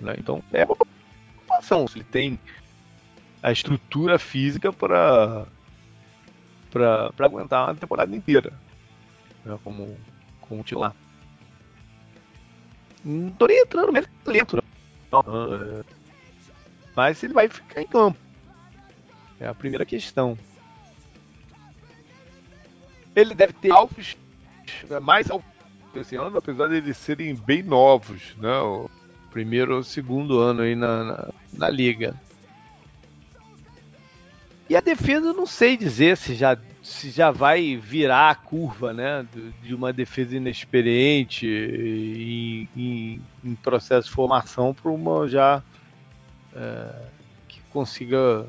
[0.00, 0.14] Né?
[0.18, 2.38] Então é uma preocupação se ele tem
[3.42, 5.46] a estrutura física para
[6.70, 8.52] para aguentar uma temporada inteira
[9.44, 9.58] né?
[9.62, 9.96] como,
[10.40, 10.94] como titular.
[13.04, 14.62] Não tô nem entrando mesmo lento,
[15.10, 15.20] não.
[15.20, 15.84] É.
[16.94, 18.18] Mas ele vai ficar em campo.
[19.40, 20.38] É a primeira questão.
[23.14, 24.16] Ele deve ter alvos
[25.02, 25.52] mais alvos
[25.94, 28.56] esse ano, apesar de eles serem bem novos, né?
[28.58, 28.88] O
[29.30, 32.14] primeiro ou segundo ano aí na, na, na liga.
[34.70, 38.92] E a defesa eu não sei dizer se já, se já vai virar a curva,
[38.92, 39.24] né?
[39.62, 45.62] De uma defesa inexperiente em, em, em processo de formação para uma já
[46.54, 46.88] é,
[47.46, 48.44] que consiga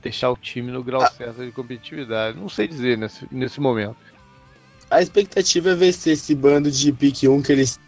[0.00, 1.10] deixar o time no grau ah.
[1.10, 2.38] certo de competitividade.
[2.38, 3.96] Não sei dizer nesse, nesse momento.
[4.88, 7.78] A expectativa é ver se esse bando de pick 1 que eles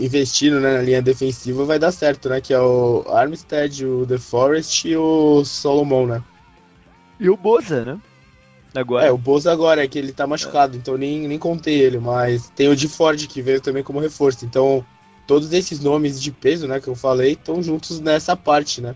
[0.00, 2.40] investiram né, na linha defensiva vai dar certo, né?
[2.40, 6.22] Que é o Armstead, o The Forest e o Solomon, né?
[7.18, 8.00] E o Boza, né?
[8.74, 9.06] Agora.
[9.06, 10.78] É, o Boza agora, é que ele tá machucado, é.
[10.78, 14.44] então nem, nem contei ele, mas tem o de Ford que veio também como reforço.
[14.44, 14.84] Então,
[15.26, 18.94] todos esses nomes de peso, né, que eu falei, estão juntos nessa parte, né?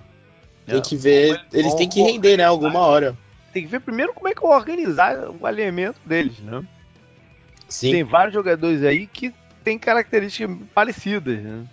[0.66, 0.80] Tem é.
[0.80, 3.16] que ver, eles têm que render, né, alguma hora.
[3.52, 6.64] Tem que ver primeiro como é que eu organizar o alinhamento deles, né?
[7.68, 7.92] Sim.
[7.92, 11.64] Tem vários jogadores aí que têm características parecidas, né?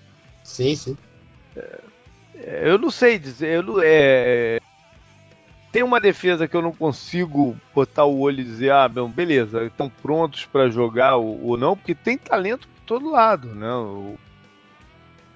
[0.44, 0.98] Sim, sim.
[1.56, 4.60] É, eu não sei dizer, eu não, é,
[5.72, 9.90] tem uma defesa que eu não consigo botar o olho e dizer, ah, beleza, estão
[9.90, 13.68] prontos para jogar ou, não, porque tem talento por todo lado, né?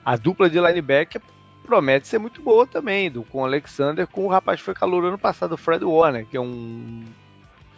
[0.04, 1.22] A dupla de linebacker
[1.66, 5.06] promete ser muito boa também, do, com o Alexander, com o rapaz que foi calor
[5.06, 7.06] ano passado, o Fred Warner, que é um,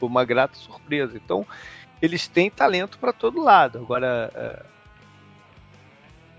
[0.02, 1.16] uma grata surpresa.
[1.16, 1.46] Então,
[2.02, 3.78] eles têm talento para todo lado.
[3.78, 4.66] Agora, é,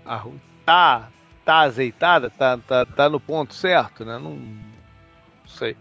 [0.05, 0.25] a,
[0.65, 1.09] tá,
[1.45, 4.19] tá azeitada, tá, tá, tá no ponto certo, né?
[4.19, 5.75] Não, não sei.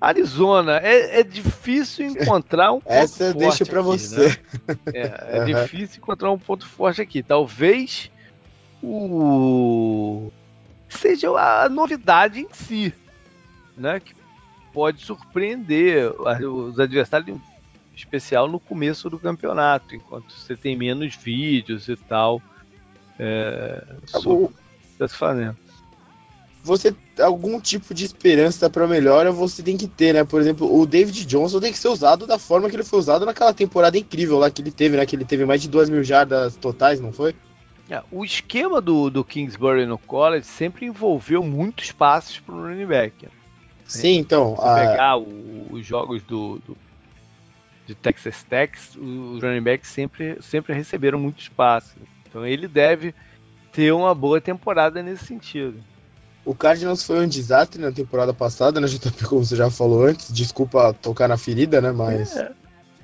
[0.00, 4.28] Arizona, é, é difícil encontrar um ponto Essa eu deixo para você.
[4.28, 4.36] Né?
[4.92, 5.46] É, é uhum.
[5.46, 7.22] difícil encontrar um ponto forte aqui.
[7.22, 8.10] Talvez
[8.82, 10.30] o
[10.88, 12.94] seja a novidade em si,
[13.76, 14.00] né?
[14.00, 14.14] Que
[14.72, 16.12] pode surpreender
[16.44, 17.40] os adversários, em
[17.94, 22.40] especial no começo do campeonato, enquanto você tem menos vídeos e tal.
[23.18, 24.54] É, sobre,
[24.98, 25.56] tá fazendo
[26.66, 30.24] você algum tipo de esperança para melhora você tem que ter, né?
[30.24, 33.24] Por exemplo, o David Johnson tem que ser usado da forma que ele foi usado
[33.24, 35.06] naquela temporada incrível lá que ele teve, né?
[35.06, 37.34] Que ele teve mais de 2 mil jardas totais, não foi?
[37.88, 42.86] É, o esquema do, do Kingsbury no college sempre envolveu muitos passes para o running
[42.86, 43.28] back.
[43.84, 44.56] Sim, então.
[44.56, 44.74] Se a...
[44.74, 46.76] pegar o, os jogos do, do,
[47.86, 51.96] de Texas Tech, os running backs sempre, sempre receberam muitos passes.
[52.28, 53.14] Então ele deve
[53.72, 55.80] ter uma boa temporada nesse sentido.
[56.46, 60.32] O Cardinals foi um desastre na temporada passada, né, JP, como você já falou antes.
[60.32, 62.36] Desculpa tocar na ferida, né, mas...
[62.36, 62.52] É,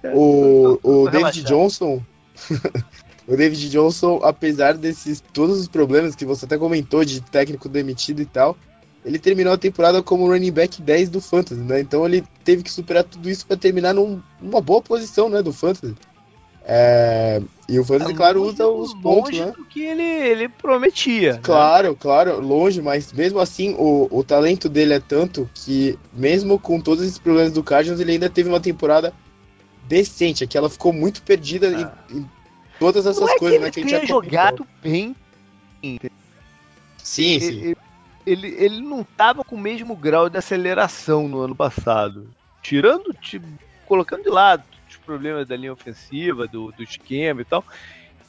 [0.04, 2.00] é, o, o David Johnson...
[3.26, 8.22] o David Johnson, apesar desses todos os problemas que você até comentou de técnico demitido
[8.22, 8.56] e tal,
[9.04, 11.80] ele terminou a temporada como running back 10 do Fantasy, né?
[11.80, 15.52] Então ele teve que superar tudo isso para terminar num, numa boa posição, né, do
[15.52, 15.96] Fantasy.
[16.64, 19.46] É, e o Fantasy, claro, usa os pontos, né?
[19.46, 21.34] do que ele, ele prometia.
[21.34, 21.40] Né?
[21.42, 21.96] Claro, né?
[21.98, 27.02] claro, longe, mas mesmo assim o, o talento dele é tanto que, mesmo com todos
[27.02, 29.12] esses problemas do Cardinals, ele ainda teve uma temporada
[29.88, 32.12] decente, que ela ficou muito perdida ah.
[32.12, 32.30] em, em,
[32.78, 33.70] todas essas Não coisas, é né?
[33.70, 35.16] Que ele tenha jogado bem.
[35.82, 37.46] Sim, sim.
[37.46, 37.76] Ele,
[38.24, 42.28] ele, ele não estava com o mesmo grau de aceleração no ano passado.
[42.62, 43.46] Tirando, tipo,
[43.86, 44.62] colocando de lado
[45.02, 47.64] problemas da linha ofensiva, do, do esquema e tal,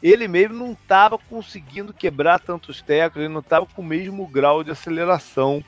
[0.02, 4.62] ele mesmo não estava conseguindo quebrar tantos tecos, ele não estava com o mesmo grau
[4.62, 5.64] de aceleração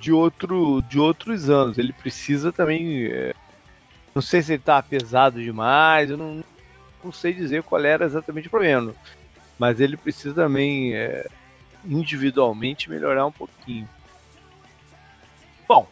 [0.00, 1.78] de, outro, de outros anos.
[1.78, 3.06] Ele precisa também.
[3.06, 3.32] É,
[4.12, 6.42] não sei se ele está pesado demais, eu não,
[7.02, 8.92] não sei dizer qual era exatamente o problema.
[9.58, 11.26] Mas ele precisa também é,
[11.84, 13.88] individualmente melhorar um pouquinho.
[15.68, 15.88] Bom,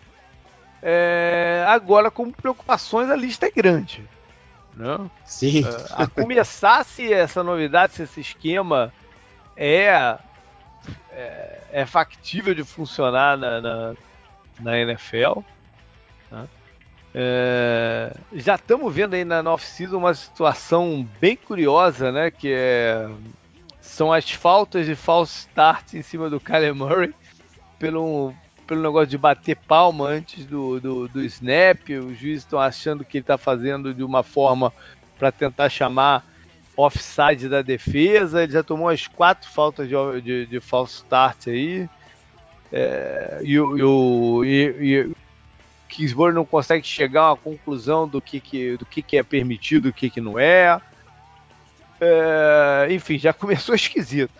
[0.82, 4.04] é, agora como preocupações a lista é grande.
[4.74, 5.10] Né?
[5.24, 5.64] Sim.
[5.64, 8.92] É, a começar se essa novidade, se esse esquema
[9.56, 10.18] é,
[11.10, 13.94] é, é factível de funcionar na, na,
[14.60, 15.40] na NFL.
[16.30, 16.48] Né?
[17.14, 22.30] É, já estamos vendo aí na off-season uma situação bem curiosa, né?
[22.30, 23.08] Que é,
[23.80, 27.14] são as faltas de false start em cima do Kyler Murray
[27.78, 28.32] pelo,
[28.66, 31.80] pelo negócio de bater palma antes do, do, do snap.
[31.90, 34.72] Os juízes estão achando que ele está fazendo de uma forma
[35.18, 36.24] para tentar chamar
[36.76, 38.42] offside da defesa.
[38.42, 41.88] Ele já tomou as quatro faltas de, de, de false start aí.
[42.72, 45.12] É, e, e,
[45.88, 49.90] Kingsbury não consegue chegar a uma conclusão do que, que, do que, que é permitido
[49.90, 50.80] o que, que não é.
[52.00, 52.88] é.
[52.90, 54.32] Enfim, já começou esquisito.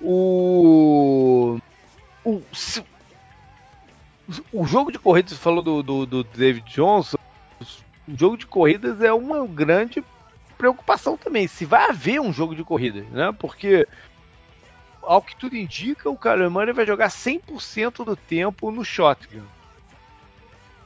[0.00, 1.58] O,
[2.24, 2.40] o,
[4.52, 7.16] o jogo de corridas, falou do, do, do David Johnson,
[8.08, 10.02] o jogo de corridas é uma grande
[10.56, 11.46] preocupação também.
[11.46, 13.34] Se vai haver um jogo de corridas, né?
[13.38, 13.86] Porque
[15.02, 19.42] ao que tudo indica, o Caramani vai jogar 100% do tempo no shotgun.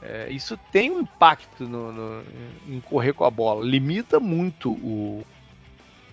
[0.01, 2.23] É, isso tem um impacto no, no,
[2.67, 5.25] em correr com a bola, limita muito o,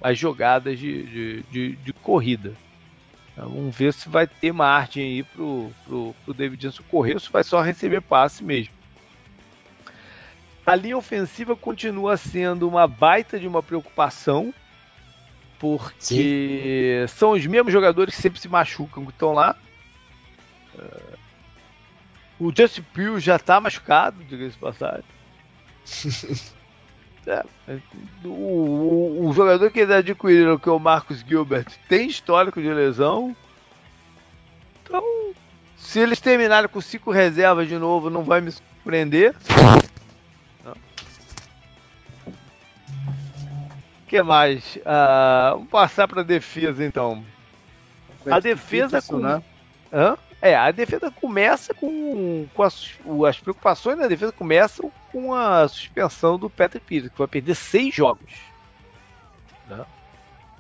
[0.01, 2.55] as jogadas de, de, de, de corrida.
[3.37, 7.31] Vamos ver se vai ter margem aí pro, pro, pro David Johnson correr ou se
[7.31, 8.73] vai só receber passe mesmo.
[10.65, 14.55] A linha ofensiva continua sendo uma baita de uma preocupação,
[15.59, 17.17] porque Sim.
[17.17, 19.57] são os mesmos jogadores que sempre se machucam que estão lá.
[22.39, 25.05] O Justin Pugh já tá machucado, diga-se passagem.
[27.27, 27.45] é,
[28.25, 32.73] o, o, o, jogador que eles adquiriram, que é o Marcus Gilbert, tem histórico de
[32.73, 33.35] lesão.
[34.83, 35.03] Então,
[35.77, 39.35] se eles terminarem com cinco reservas de novo, não vai me surpreender.
[44.03, 44.77] O que mais?
[44.77, 47.25] Uh, vamos passar para a defesa então.
[48.31, 49.19] A defesa com.
[49.19, 49.43] Né?
[49.93, 50.17] Hã?
[50.45, 52.91] É, a defesa começa com, com as,
[53.27, 57.95] as preocupações da defesa começam com a suspensão do Patrick Peters, que vai perder seis
[57.95, 58.31] jogos.
[59.67, 59.87] Né?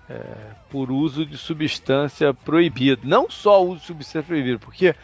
[0.08, 0.22] É,
[0.70, 3.02] por uso de substância proibida.
[3.04, 4.94] Não só uso de substância proibida, porque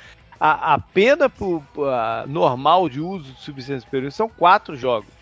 [0.41, 5.13] a, a pena por, a normal de uso de substância proibida são quatro jogos.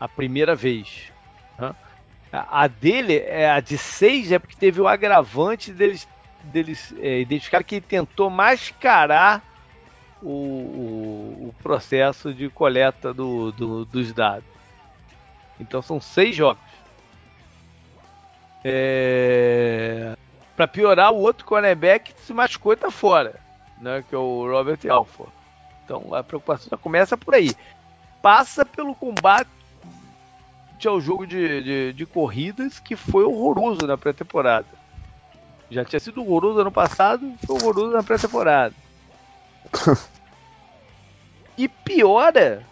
[0.00, 1.12] A primeira vez.
[1.58, 1.74] Né?
[2.32, 6.08] A, a dele, é, a de seis, é porque teve o agravante deles
[6.44, 9.42] deles é, identificaram que ele tentou mascarar
[10.22, 14.48] o, o, o processo de coleta do, do, dos dados.
[15.58, 16.62] Então são seis jogos.
[18.64, 20.16] É...
[20.56, 23.40] Para piorar, o outro cornerback se machucou e tá fora,
[23.80, 24.04] né?
[24.08, 25.24] Que é o Robert Alfa.
[25.84, 27.54] Então a preocupação já começa por aí.
[28.20, 29.48] Passa pelo combate
[30.86, 34.79] ao jogo de, de, de corridas que foi horroroso na pré-temporada.
[35.70, 38.74] Já tinha sido horroroso ano passado, foi horroroso na pré-temporada.
[41.56, 42.66] e piora.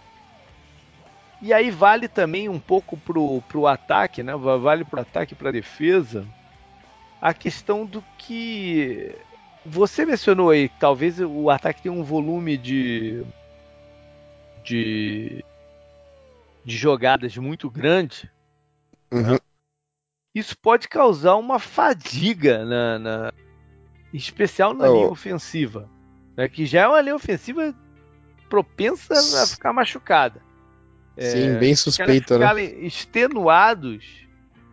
[1.41, 4.35] E aí vale também um pouco pro, pro ataque, né?
[4.37, 6.27] Vale pro ataque e pra defesa.
[7.21, 9.15] A questão do que
[9.65, 13.25] você mencionou aí, talvez o ataque tenha um volume de
[14.65, 15.45] de,
[16.65, 18.31] de jogadas muito grande.
[19.11, 19.33] Uhum.
[19.33, 19.39] Né?
[20.35, 23.33] Isso pode causar uma fadiga na, na
[24.13, 24.95] em especial na oh.
[24.95, 25.89] linha ofensiva,
[26.37, 27.75] né, que já é uma linha ofensiva
[28.49, 30.41] propensa a ficar machucada.
[31.19, 32.65] Sim, é, bem suspeita, né?
[32.81, 34.27] extenuados,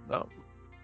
[0.07, 0.27] não,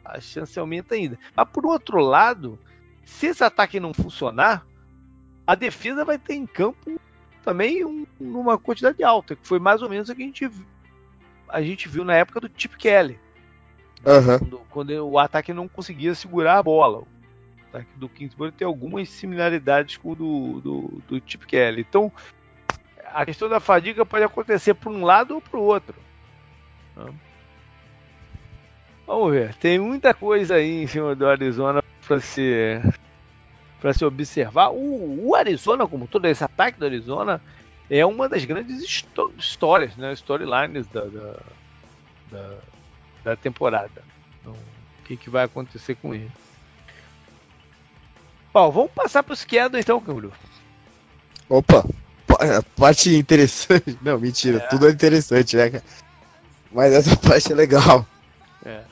[0.04, 1.18] a chance aumenta ainda.
[1.36, 2.60] Mas por outro lado,
[3.06, 4.66] se esse ataque não funcionar,
[5.46, 7.00] a defesa vai ter em campo
[7.44, 10.52] também um, uma quantidade alta, que foi mais ou menos o que a gente,
[11.48, 13.20] a gente viu na época do Chip Kelly.
[14.06, 14.40] Uhum.
[14.40, 17.00] Quando, quando, o ataque não conseguia segurar a bola.
[17.00, 17.08] O
[17.70, 21.86] ataque do Kingsbury tem algumas similaridades com o do, do, do Chip Kelly.
[21.88, 22.12] Então,
[23.14, 25.96] a questão da fadiga pode acontecer para um lado ou para o outro.
[29.06, 29.54] Vamos ver.
[29.56, 32.82] Tem muita coisa aí em cima do Arizona para ser
[33.80, 34.70] para se observar.
[34.70, 37.42] O, o, Arizona, como todo esse ataque do Arizona,
[37.90, 38.84] é uma das grandes
[39.38, 40.14] histórias, né?
[40.14, 41.40] Storylines da, da,
[42.32, 42.58] da,
[43.24, 44.04] da temporada.
[44.40, 46.32] Então, o que, que vai acontecer com ele?
[48.54, 50.34] Bom, vamos passar para o schedule então, Câmbio.
[51.48, 51.86] Opa,
[52.76, 53.98] parte interessante.
[54.02, 54.68] Não, mentira, é.
[54.68, 55.82] tudo é interessante, né,
[56.72, 58.06] Mas essa parte é legal.
[58.66, 58.84] É.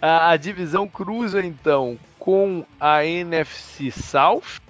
[0.00, 4.60] A, a, divisão cruza então com a NFC South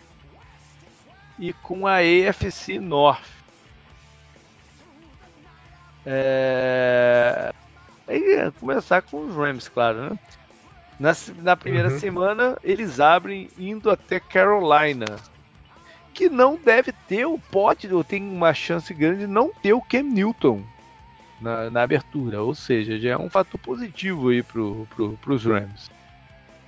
[1.38, 3.26] e com a AFC North.
[6.04, 7.52] É...
[8.06, 10.18] Aí, começar com os Rams, claro, né?
[10.98, 11.98] Na, na primeira uhum.
[11.98, 15.16] semana, eles abrem indo até Carolina,
[16.14, 19.82] que não deve ter o pote, ou tem uma chance grande de não ter o
[19.82, 20.62] Cam Newton
[21.40, 25.90] na, na abertura, ou seja, já é um fator positivo aí pro, pro, pros Rams.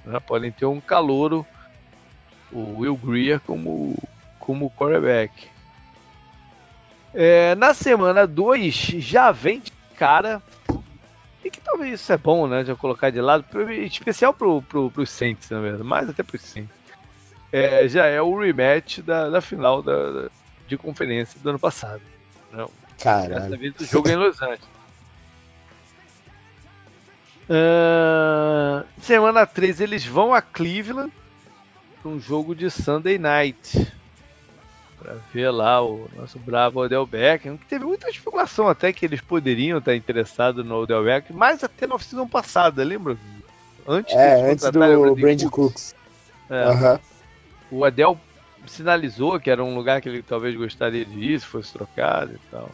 [0.05, 0.21] Né?
[0.21, 1.47] Podem ter um calouro,
[2.53, 3.97] o Will Greer como,
[4.39, 5.49] como quarterback.
[7.15, 10.43] É, na semana 2 já vem de cara
[11.45, 12.65] e que talvez isso é bom, né?
[12.65, 16.43] Já colocar de lado, em especial pro, pro, pros Saints, na verdade, mais até pros
[16.43, 16.77] Saints.
[17.53, 20.29] É, já é o rematch da, da final da,
[20.67, 22.03] de conferência do ano passado.
[22.53, 22.71] Não.
[23.01, 23.35] Caralho.
[23.35, 24.69] Dessa vez o jogo é em Los Angeles.
[27.49, 31.13] Uh, semana 3 eles vão a Cleveland
[32.03, 33.91] para um jogo de Sunday Night
[34.99, 39.21] para ver lá o nosso bravo Odell Beckham, que teve muita especulação até que eles
[39.21, 43.17] poderiam estar interessados no Odell Beckham, mas até na oficina passada, lembra?
[43.87, 44.79] Antes, é, antes do
[45.15, 45.51] Brand Cooks.
[45.51, 45.95] Cooks.
[46.51, 46.69] É.
[46.69, 46.99] Uhum.
[47.71, 48.19] O Adel
[48.67, 52.51] sinalizou que era um lugar que ele talvez gostaria de ir se fosse trocado e
[52.51, 52.71] tal.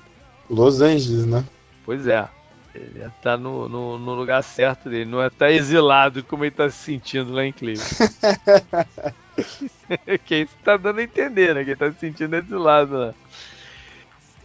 [0.48, 1.44] Los Angeles, né?
[1.84, 2.28] Pois é.
[2.74, 6.52] Ele ia estar no, no, no lugar certo dele, não é estar exilado como ele
[6.52, 7.88] está se sentindo lá em Cleveland.
[10.24, 11.64] que isso tá dando a entender, né?
[11.64, 13.14] Que ele tá se sentindo exilado lá.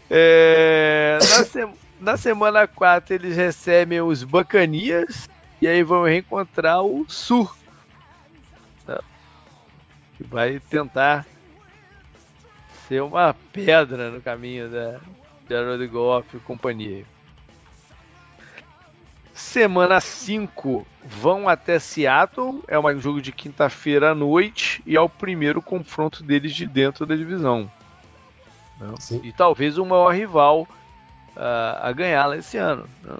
[0.10, 1.68] É, na, se,
[2.00, 5.30] na, semana 4 eles recebem os Bacanias
[5.62, 7.56] e aí vão reencontrar o Sur.
[8.86, 9.02] Tá?
[10.18, 11.26] Que vai tentar
[12.88, 15.00] ser uma pedra no caminho da
[15.48, 17.06] Jared Goff e companhia.
[19.40, 25.08] Semana 5 vão até Seattle, é um jogo de quinta-feira à noite e é o
[25.08, 27.72] primeiro confronto deles de dentro da divisão.
[28.80, 28.94] Né?
[29.24, 30.68] E talvez o maior rival
[31.38, 32.88] uh, a ganhar lá esse ano.
[33.02, 33.18] Né?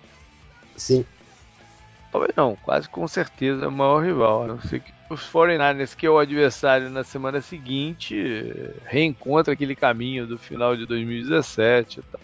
[0.76, 1.06] Sim.
[2.12, 4.44] Talvez não, quase com certeza é o maior rival.
[4.44, 8.54] A não ser que os 49ers, que é o adversário na semana seguinte,
[8.86, 12.22] reencontra aquele caminho do final de 2017 e tal.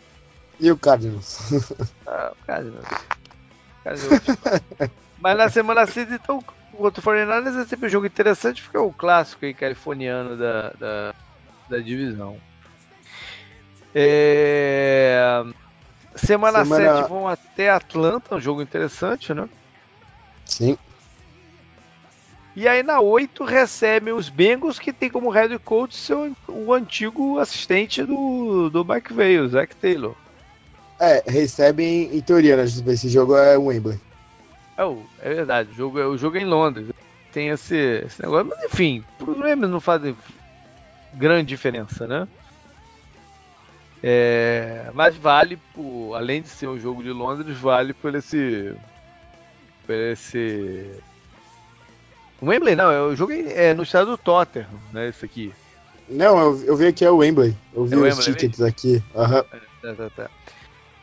[0.60, 1.40] E o Cardinals?
[2.06, 2.86] ah, o Cardinals.
[5.20, 6.44] Mas na semana 6, então,
[6.76, 10.70] contra o 49 é sempre um jogo interessante, porque é o clássico aí, californiano da,
[10.72, 11.16] da,
[11.70, 12.38] da divisão.
[13.94, 15.44] É...
[16.16, 19.50] Semana, semana 7 vão até Atlanta, um jogo interessante, né?
[20.46, 20.78] Sim.
[22.56, 27.38] E aí na 8 recebem os Bengals, que tem como head coach seu, o antigo
[27.38, 30.16] assistente do, do McVeigh, o Zach Taylor.
[31.00, 32.64] É, recebem em teoria, né?
[32.64, 34.00] Esse jogo é o Wembley.
[34.78, 34.84] É,
[35.22, 36.88] é verdade, o jogo, é, o jogo é em Londres.
[37.32, 37.76] Tem esse,
[38.06, 40.16] esse negócio, mas enfim, problemas não fazem
[41.14, 42.28] grande diferença, né?
[44.02, 48.74] É, mas vale, por, além de ser um jogo de Londres, vale por esse.
[49.86, 50.92] por esse.
[52.40, 55.10] O Wembley não, é o jogo é no estado do Tottenham, né?
[55.10, 55.54] Esse aqui.
[56.08, 57.56] Não, eu, eu vi aqui é o Wembley.
[57.74, 59.04] Eu vi é os Wembley, tickets aqui.
[59.16, 59.38] Uhum.
[59.38, 59.42] É,
[59.82, 60.30] tá, tá, tá.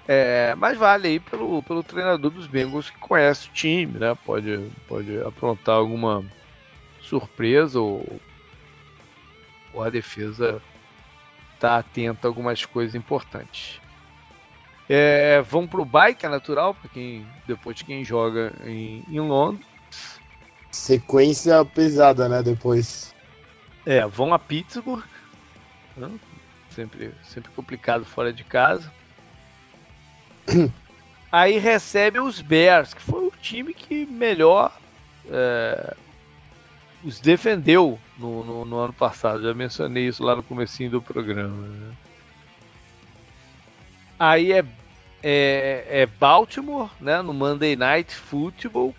[0.06, 4.16] É, mas vale aí pelo, pelo treinador dos Bengals que conhece o time, né?
[4.24, 6.24] Pode, pode aprontar alguma
[7.00, 8.20] surpresa ou,
[9.72, 10.60] ou a defesa
[11.60, 13.80] tá atenta a algumas coisas importantes.
[14.88, 19.66] É, vão pro bike, é natural, para quem depois de quem joga em, em Londres.
[20.72, 22.42] Sequência pesada, né?
[22.42, 23.14] Depois.
[23.86, 25.04] É, vão a Pittsburgh.
[25.96, 26.10] Né?
[26.70, 28.92] Sempre, sempre complicado fora de casa.
[31.30, 34.76] Aí recebe os Bears, que foi o time que melhor
[35.30, 35.96] é,
[37.02, 39.42] os defendeu no, no, no, ano passado.
[39.42, 41.66] Já mencionei isso lá no comecinho do programa.
[41.66, 41.92] Né?
[44.18, 44.64] Aí é,
[45.22, 48.94] é, é, Baltimore, né, no Monday Night Football.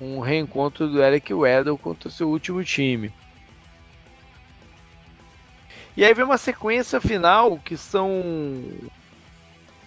[0.00, 3.12] Um reencontro do Eric Weddle contra o seu último time.
[5.96, 8.22] E aí vem uma sequência final que são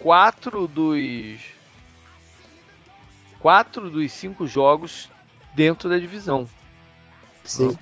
[0.04, 1.40] quatro dos
[3.40, 5.08] quatro dos cinco jogos
[5.54, 6.46] dentro da divisão.
[7.42, 7.76] Sim.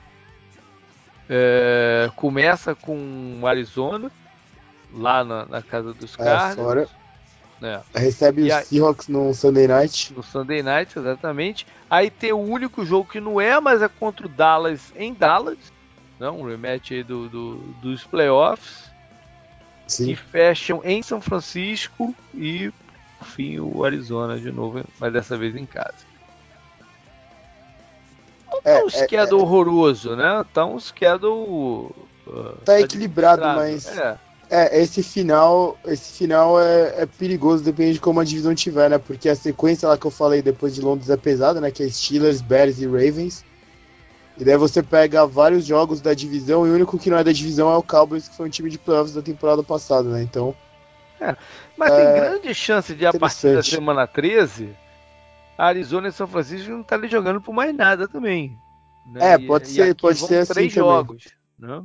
[1.29, 4.09] É, começa com o Arizona,
[4.95, 6.89] lá na, na casa dos é, Cardinals.
[7.61, 7.81] É.
[7.95, 10.13] Recebe os Seahawks no Sunday Night.
[10.15, 11.67] No Sunday Night, exatamente.
[11.91, 15.59] Aí tem o único jogo que não é, mas é contra o Dallas em Dallas.
[16.21, 18.92] Não, um rematch aí do, do, dos playoffs.
[19.93, 20.11] Sim.
[20.11, 22.73] E fecham em São Francisco e,
[23.19, 26.13] por fim, o Arizona de novo, mas dessa vez em casa.
[28.51, 30.45] Tá é, um schedule é, é, horroroso, né?
[30.55, 31.91] Tá um schedule.
[32.27, 33.87] Uh, tá equilibrado, mas.
[33.87, 34.19] É.
[34.55, 38.99] É, esse final, esse final é, é, perigoso, depende de como a divisão tiver, né?
[38.99, 41.71] Porque a sequência lá que eu falei depois de Londres é pesada, né?
[41.71, 43.45] Que é Steelers, Bears e Ravens.
[44.39, 47.33] E daí você pega vários jogos da divisão e o único que não é da
[47.33, 50.23] divisão é o Cowboys, que foi um time de playoffs da temporada passada, né?
[50.23, 50.55] Então.
[51.21, 51.37] É,
[51.77, 54.75] mas é, tem grande chance de a partir da semana 13,
[55.57, 58.57] Arizona e São Francisco não estarem tá jogando por mais nada também.
[59.07, 59.35] Né?
[59.35, 61.25] É, pode e, ser, e pode ser assim três jogos,
[61.59, 61.85] né?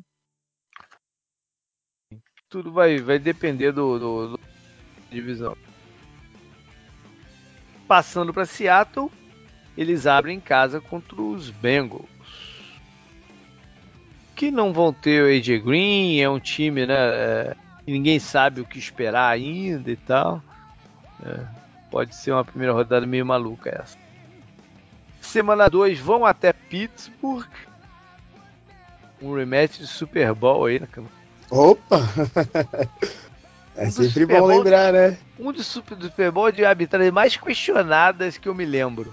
[2.49, 4.39] tudo vai, vai depender do, do, do
[5.09, 5.55] divisão.
[7.87, 9.11] Passando para Seattle,
[9.77, 12.16] eles abrem casa contra os Bengals.
[14.37, 16.93] Que não vão ter o AJ Green, é um time, né?
[16.95, 17.55] É,
[17.87, 20.43] ninguém sabe o que esperar ainda e tal.
[21.25, 21.39] É,
[21.89, 23.97] pode ser uma primeira rodada meio maluca essa.
[25.19, 27.49] Semana 2 vão até Pittsburgh.
[29.19, 30.87] Um rematch de Super Bowl aí, né?
[31.49, 31.99] Opa!
[33.75, 35.17] é um sempre bom lembrar, né?
[35.39, 39.11] Um dos Super Bowl de arbitragem mais questionadas que eu me lembro.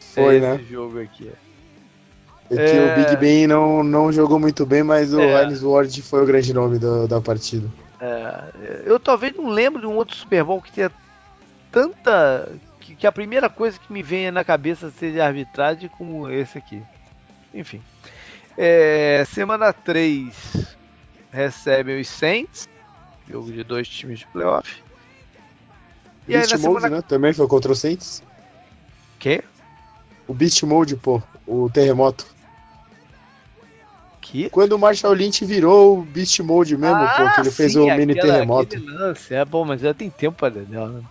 [0.00, 0.54] Foi, é né?
[0.56, 1.30] Esse jogo aqui.
[2.58, 2.92] É que é...
[2.92, 5.42] o Big Ben não, não jogou muito bem, mas o é...
[5.42, 7.68] Heinz Ward foi o grande nome do, da partida.
[8.00, 8.82] É...
[8.84, 10.90] Eu talvez não lembro de um outro Super Bowl que tenha
[11.70, 12.48] tanta.
[12.80, 16.82] Que, que a primeira coisa que me venha na cabeça seja arbitragem como esse aqui.
[17.52, 17.80] Enfim.
[18.56, 20.76] É, semana 3
[21.32, 22.68] recebem os Saints,
[23.28, 24.82] jogo de dois times de playoff.
[26.28, 26.96] E Beast aí, Mode, semana...
[26.96, 27.02] né?
[27.02, 28.22] Também foi contra os Saints.
[29.18, 29.42] Quê?
[30.26, 32.33] O Beast Mode, pô, o terremoto.
[34.24, 34.48] Que?
[34.48, 37.76] Quando o Marshall Lynch virou o Beast Mode mesmo, ah, pô, que ele sim, fez
[37.76, 38.82] o mini terremoto.
[38.82, 39.34] Lance.
[39.34, 41.02] É bom, mas já tem tempo pra dela, né?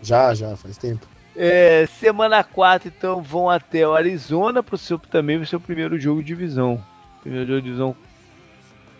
[0.00, 1.04] Já, já, faz tempo.
[1.34, 6.20] É, semana 4, então, vão até o Arizona pro seu, também o seu primeiro jogo
[6.20, 6.80] de divisão.
[7.22, 7.96] Primeiro jogo de divisão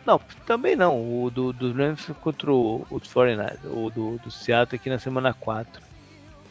[0.04, 1.24] não, também não.
[1.24, 5.32] O do, do Rams contra o, o 49 o do, do Seattle aqui na semana
[5.32, 5.80] 4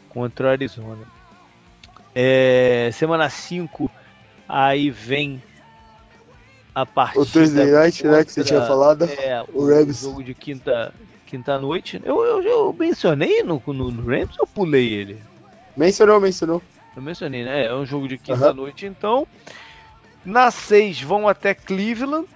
[0.08, 1.06] contra o Arizona.
[2.14, 3.90] É, semana 5,
[4.48, 5.42] aí vem
[6.74, 7.22] a partida.
[7.22, 9.04] O Thursday Night, contra, né, que você tinha falado.
[9.04, 10.92] É, o, o jogo de quinta,
[11.26, 12.00] quinta noite.
[12.04, 15.22] Eu, eu, eu mencionei no, no, no Rams ou pulei ele?
[15.76, 16.62] Mencionou, mencionou.
[16.96, 17.66] Eu mencionei, né?
[17.66, 18.54] É um jogo de quinta uhum.
[18.54, 19.26] noite, então.
[20.24, 22.26] Na 6 vão até Cleveland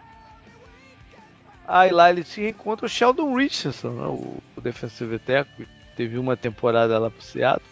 [1.68, 6.34] Aí lá ele se encontra o Sheldon Richardson, né, o, o defensive tackle, teve uma
[6.34, 7.68] temporada lá pro Seattle.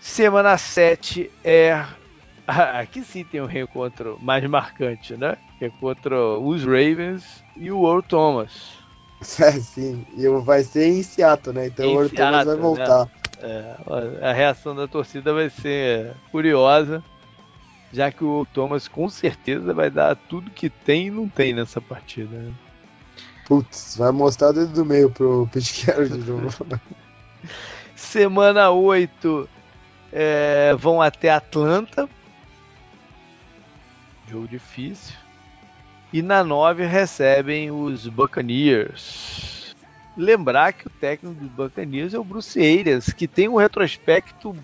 [0.00, 1.84] Semana 7 é.
[2.80, 5.36] Aqui sim tem um reencontro mais marcante, né?
[5.58, 8.84] Que é contra os Ravens e o Earl Thomas.
[9.40, 11.66] É, sim, e vai ser em Seattle, né?
[11.68, 12.60] Então em o Earl Thomas vai né?
[12.60, 13.04] voltar.
[13.04, 13.10] Né?
[13.42, 13.76] É,
[14.28, 17.02] a reação da torcida vai ser curiosa
[17.92, 21.80] já que o Thomas com certeza vai dar tudo que tem e não tem nessa
[21.80, 22.36] partida.
[22.36, 22.52] Né?
[23.46, 26.66] Putz, vai mostrar dentro do meio pro Pete de novo.
[27.94, 29.48] Semana 8
[30.12, 32.08] é, vão até Atlanta.
[34.28, 35.14] Jogo difícil.
[36.12, 39.74] E na 9 recebem os Buccaneers.
[40.16, 44.56] Lembrar que o técnico dos Buccaneers é o Bruce Arias, que tem um retrospecto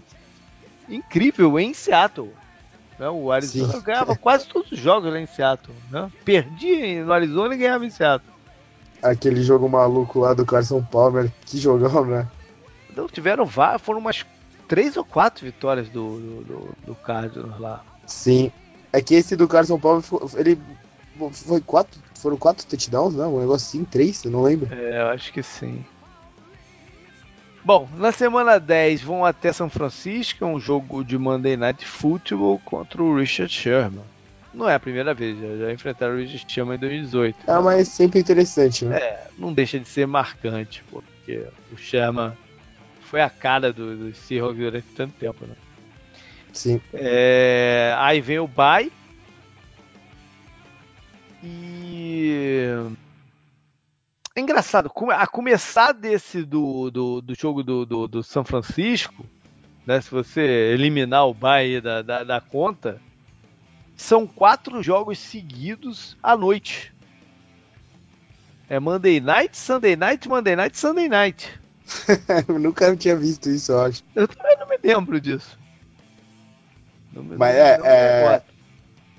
[0.89, 2.32] incrível em Seattle.
[2.98, 3.09] Né?
[3.09, 3.80] O Arizona Sim.
[3.82, 5.76] ganhava quase todos os jogos lá em Seattle.
[5.90, 6.10] Né?
[6.24, 8.32] Perdia no Arizona e ganhava em Seattle.
[9.02, 12.28] Aquele jogo maluco lá do Carson Palmer, que jogão, né?
[12.97, 14.24] Não, tiveram vários, foram umas
[14.68, 17.84] três ou quatro vitórias do, do, do, do Cardinals lá.
[18.06, 18.52] Sim.
[18.93, 20.05] É que esse do Carson Palmer,
[20.36, 20.59] ele
[21.31, 23.36] foi quatro, foram quatro touchdowns, não?
[23.36, 24.69] Um negócio assim, três, eu não lembro.
[24.73, 25.85] É, eu acho que sim.
[27.64, 33.02] Bom, na semana 10 vão até São Francisco, um jogo de Monday Night Football contra
[33.02, 34.05] o Richard Sherman.
[34.52, 37.36] Não é a primeira vez, já, já enfrentaram o Richard Sherman em 2018.
[37.47, 38.98] É, mas sempre interessante, né?
[38.98, 42.32] É, não deixa de ser marcante, porque o Sherman
[43.02, 45.55] foi a cara dos do Seahawks durante tanto tempo, né?
[46.53, 46.81] Sim.
[46.93, 48.93] É, aí vem o Bay.
[51.43, 52.70] E
[54.35, 59.27] é engraçado, a começar desse do, do, do jogo do, do, do, São Francisco,
[59.87, 60.41] né, se você
[60.73, 62.99] eliminar o Bahia da, da, da, conta,
[63.95, 66.95] são quatro jogos seguidos à noite.
[68.70, 71.61] É Monday Night, Sunday Night, Monday Night, Sunday Night.
[72.59, 74.03] nunca tinha visto isso, eu acho.
[74.15, 75.59] Eu também não me lembro disso.
[77.12, 78.43] Mas é, é,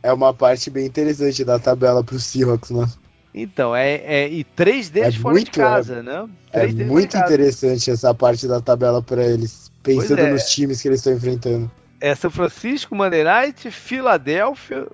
[0.01, 2.87] é, uma parte bem interessante da tabela pro Seahawks, né?
[3.33, 6.29] Então, é, é e três deles é fora muito, de casa, é, né?
[6.51, 10.31] Três é muito interessante essa parte da tabela para eles, pensando é.
[10.31, 11.69] nos times que eles estão enfrentando.
[11.99, 14.87] É São Francisco, Monday Night, Filadélfia,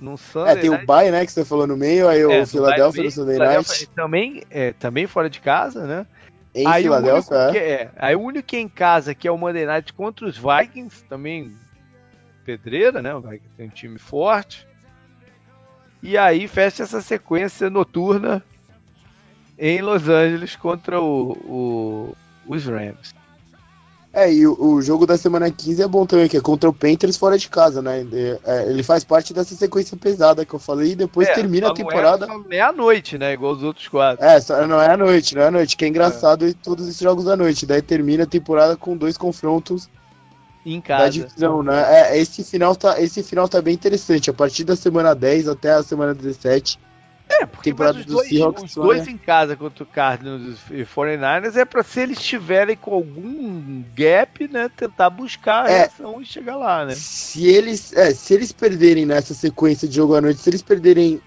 [0.00, 0.82] no Sunday É, tem Night.
[0.82, 3.86] o Bay, né, que você falou no meio, aí é, o Filadélfia no Sunday Night.
[3.94, 6.06] Também, é, também fora de casa, né?
[6.54, 7.58] Em aí Filadélfia, é.
[7.58, 7.90] é.
[7.96, 11.04] Aí o único que é em casa, que é o Monday Night contra os Vikings,
[11.04, 11.52] também
[12.44, 13.14] pedreira, né?
[13.14, 14.66] O Vikings tem um time forte.
[16.02, 18.44] E aí fecha essa sequência noturna
[19.58, 22.16] em Los Angeles contra o, o
[22.46, 23.14] os Rams.
[24.12, 26.72] É, e o, o, jogo da semana 15 é bom também, que é contra o
[26.72, 28.06] Panthers fora de casa, né?
[28.44, 31.74] É, ele faz parte dessa sequência pesada que eu falei e depois é, termina a
[31.74, 32.28] temporada.
[32.48, 33.32] É, é à noite, né?
[33.32, 34.24] Igual os outros quatro.
[34.24, 36.54] É, só, não é à noite, não é à noite, que é engraçado é.
[36.62, 37.66] todos esses jogos da noite.
[37.66, 39.90] Daí termina a temporada com dois confrontos
[40.64, 41.04] em casa.
[41.04, 41.84] Da divisão, né?
[41.88, 44.30] É, esse final tá, esse final tá bem interessante.
[44.30, 46.78] A partir da semana 10 até a semana 17
[47.28, 49.12] é, porque temporada os dois, Seahawks, os dois né?
[49.12, 54.46] em casa contra o Cardinals e 49ers é para se eles estiverem com algum gap,
[54.48, 56.94] né, tentar buscar a é, reação e chegar lá, né?
[56.94, 61.20] Se eles, é, se eles perderem nessa sequência de jogo à noite, se eles perderem,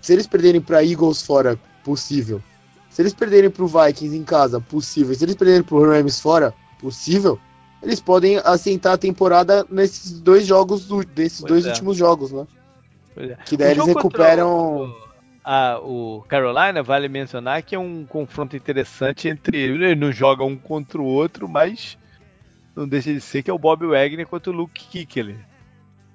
[0.00, 2.42] se eles perderem para Eagles fora, possível.
[2.88, 5.14] Se eles perderem para o Vikings em casa, possível.
[5.14, 7.38] Se eles perderem para o Rams fora, possível.
[7.82, 11.68] Eles podem assentar a temporada nesses dois jogos, desses pois dois é.
[11.70, 12.46] últimos jogos, né?
[13.16, 13.36] É.
[13.44, 14.94] Que daí eles recuperam
[15.44, 19.58] a, o Carolina, vale mencionar que é um confronto interessante entre.
[19.58, 21.98] Ele não joga um contra o outro, mas
[22.74, 25.38] não deixa de ser que é o Bob Wagner contra o Luke Kuechly.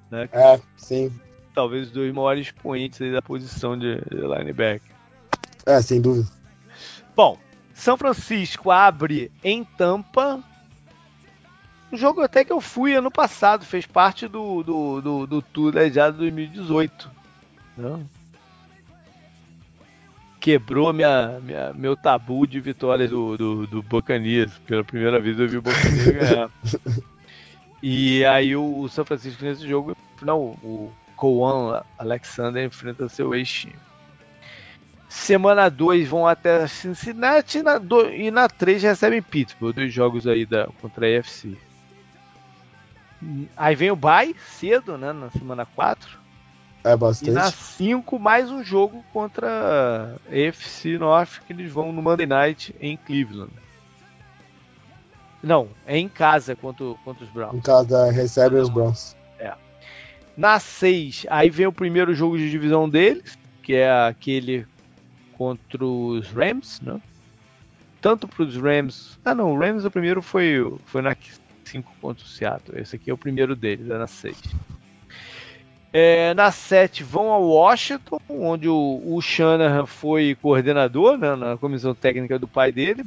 [0.10, 0.30] Né?
[0.32, 1.12] É, sim.
[1.54, 4.96] Talvez os dois maiores expoentes da posição de, de linebacker.
[5.66, 6.30] É, sem dúvida.
[7.16, 7.38] Bom,
[7.74, 10.42] São Francisco abre em Tampa.
[11.92, 15.72] Um jogo até que eu fui ano passado, fez parte do, do, do, do Tour
[15.72, 17.12] da já 2018.
[17.78, 18.06] Não?
[20.48, 24.58] quebrou minha, minha, meu tabu de vitórias do, do, do Buccaneers.
[24.60, 26.50] Pela primeira vez eu vi o Buccaneers ganhar.
[27.84, 33.76] E aí o, o São Francisco nesse jogo, não, o Coan Alexander enfrenta seu ex-time.
[35.10, 40.26] Semana 2 vão até Cincinnati e na, do, e na 3 recebem Pittsburgh, dois jogos
[40.26, 41.58] aí da, contra a AFC.
[43.56, 46.20] Aí vem o bye cedo, né, na semana 4.
[46.84, 47.32] É bastante.
[47.32, 52.26] E na 5, mais um jogo contra a FC North, que eles vão no Monday
[52.26, 53.52] Night em Cleveland.
[55.42, 57.56] Não, é em casa contra, contra os Browns.
[57.56, 59.16] Em casa, recebe os Browns.
[59.40, 59.54] É.
[60.36, 64.66] Na 6, aí vem o primeiro jogo de divisão deles, que é aquele
[65.38, 67.02] contra os Rams, né?
[68.02, 69.20] Tanto para os Rams.
[69.26, 71.16] Ah, não, o Rams o primeiro foi, foi na
[71.68, 72.80] 5 contra o Seattle.
[72.80, 74.42] Esse aqui é o primeiro deles, é na 6.
[75.94, 81.96] É, na 7 vão a Washington, onde o, o Shanahan foi coordenador né, na comissão
[81.96, 83.04] técnica do pai dele.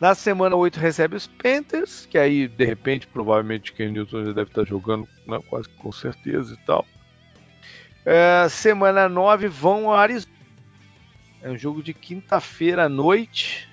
[0.00, 4.50] Na semana 8 recebe os Panthers, que aí de repente, provavelmente, Ken Newton já deve
[4.50, 6.84] estar jogando né, quase com certeza e tal.
[8.04, 10.32] É, semana 9 vão a Arizona.
[11.40, 13.68] É um jogo de quinta-feira à noite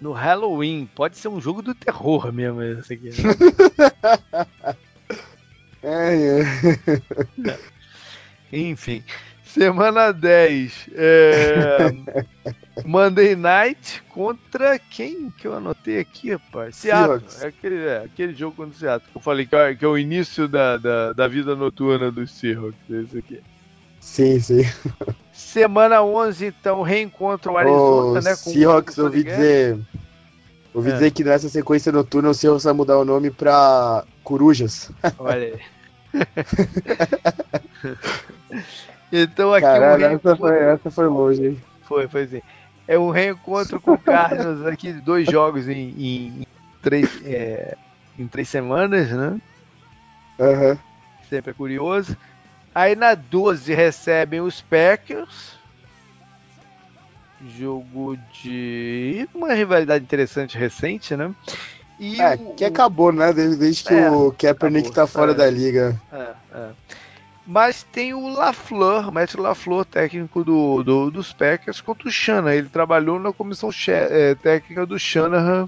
[0.00, 0.88] no Halloween.
[0.94, 3.10] Pode ser um jogo do terror mesmo esse aqui.
[5.82, 7.56] É, é.
[8.52, 9.04] Enfim.
[9.44, 10.90] Semana 10.
[10.92, 11.78] É...
[12.84, 16.76] Monday Night contra quem que eu anotei aqui, rapaz?
[16.76, 17.22] Seattle.
[17.40, 19.10] É aquele, é aquele jogo contra o Seattle.
[19.14, 22.90] Eu falei que é, que é o início da, da, da, vida noturna dos Seahawks.
[22.90, 23.40] Esse aqui.
[24.06, 24.62] Sim, sim.
[25.32, 28.30] Semana 11, então, reencontro o Arizona, oh, né?
[28.30, 29.76] Com Seahawks, ouvi dizer.
[30.72, 30.92] Ouvi é.
[30.94, 34.92] dizer que nessa sequência noturna o Seahawks vai mudar o nome pra Corujas.
[35.18, 35.60] Olha aí.
[39.12, 41.60] então aqui Caralho, um essa, foi, essa foi longe, hein?
[41.82, 42.40] Foi, foi sim.
[42.86, 46.46] É um reencontro com o Carlos aqui, dois jogos em, em, em
[46.80, 47.76] três, é,
[48.16, 49.40] em três semanas, né?
[50.38, 50.78] Uhum.
[51.28, 52.16] Sempre é curioso.
[52.76, 55.56] Aí na 12 recebem os Packers.
[57.58, 61.34] Jogo de uma rivalidade interessante recente, né?
[61.98, 63.32] E é, o, que acabou, né?
[63.32, 65.98] Desde, desde que é, o Kaepernick acabou, tá fora é, da liga.
[66.12, 66.68] É, é.
[67.46, 72.56] Mas tem o LaFleur, mestre LaFleur, técnico do, do, dos Packers, contra o Shanahan.
[72.56, 75.66] Ele trabalhou na comissão é, técnica do Shanahan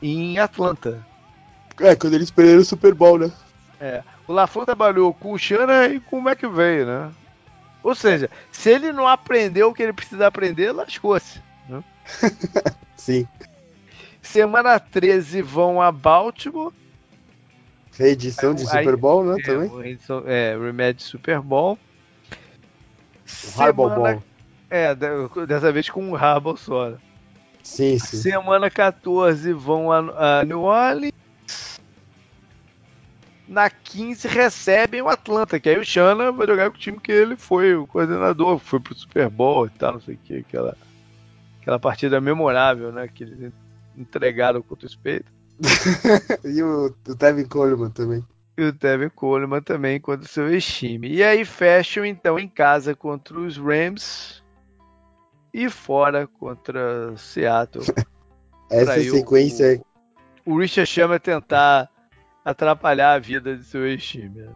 [0.00, 1.06] em Atlanta.
[1.78, 3.30] É, quando eles perderam o Super Bowl, né?
[3.78, 4.02] É.
[4.26, 7.10] O LaFleur trabalhou com o Shanahan e com o McVeigh, né?
[7.82, 11.40] Ou seja, se ele não aprendeu o que ele precisa aprender, lascou-se.
[11.68, 11.84] Né?
[12.96, 13.28] Sim.
[14.20, 16.72] Semana 13 vão a Baltimore.
[17.96, 19.36] Reedição de Super Bowl, né?
[19.38, 19.98] É, também.
[20.26, 21.78] É, remédio Super Bowl.
[23.56, 24.22] Harbaugh Ball.
[24.68, 24.94] É,
[25.46, 26.90] dessa vez com um Harbaugh só.
[26.90, 26.98] Né?
[27.62, 28.16] Sim, sim.
[28.18, 31.12] Semana 14 vão a, a New Orleans.
[33.48, 37.12] Na 15 recebem o Atlanta, que aí o Shana vai jogar com o time que
[37.12, 40.76] ele foi o coordenador, foi pro Super Bowl e tal, não sei o que, aquela,
[41.60, 43.06] aquela partida memorável, né?
[43.06, 43.52] Que eles
[43.96, 45.24] entregaram contra o Spade.
[46.44, 48.24] e o, o Tevin Coleman também.
[48.58, 51.08] E o Tevin Coleman também contra o seu ex-time.
[51.08, 54.42] E aí fecham então em casa contra os Rams
[55.52, 57.84] e fora contra Seattle.
[58.70, 59.80] Essa sequência.
[60.44, 61.88] O, o Richard chama tentar
[62.46, 64.48] atrapalhar a vida de seu ex-time.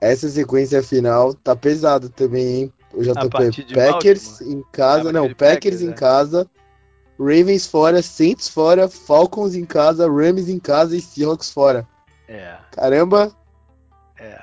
[0.00, 2.72] Essa sequência final tá pesado também, hein?
[2.94, 3.28] O JP
[3.74, 5.92] Packers em casa, não, Packers, Packers em é.
[5.92, 6.48] casa,
[7.18, 11.86] Ravens fora, Saints fora, Falcons em casa, Rams em casa e Seahawks fora.
[12.28, 12.56] É.
[12.70, 13.32] Caramba.
[14.16, 14.40] É.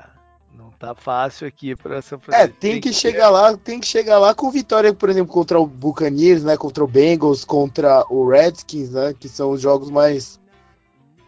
[0.53, 2.43] Não tá fácil aqui para São Francisco.
[2.43, 5.33] É, tem, tem que, que chegar lá, tem que chegar lá com vitória, por exemplo,
[5.33, 9.89] contra o Buccaneers, né, contra o Bengals, contra o Redskins, né, que são os jogos
[9.89, 10.39] mais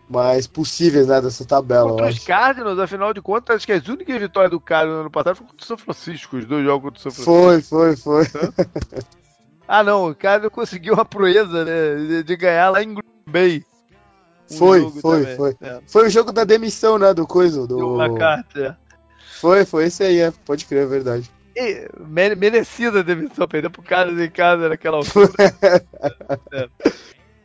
[0.09, 1.91] mais possíveis, né, dessa tabela.
[1.91, 5.11] Contra os Cardinals, afinal de contas, acho que as únicas vitórias do Cardinals no ano
[5.11, 7.77] passado foram contra o São Francisco, os dois jogos contra o São Francisco.
[7.77, 9.03] Foi, foi, foi.
[9.71, 12.23] Ah, não, o cara conseguiu uma proeza, né?
[12.23, 13.63] De ganhar lá em Green Bay.
[14.49, 15.37] Um foi, foi, também.
[15.37, 15.57] foi.
[15.61, 15.79] É.
[15.85, 17.13] Foi o jogo da demissão, né?
[17.13, 17.67] Do coisa.
[17.67, 17.93] Do...
[17.93, 18.59] Uma carta.
[18.59, 18.75] É.
[19.39, 20.33] Foi, foi esse aí, é.
[20.43, 21.29] Pode crer, é verdade.
[21.55, 21.87] E,
[22.35, 25.29] merecida a demissão, perdeu pro cara em casa naquela altura.
[26.51, 26.69] é.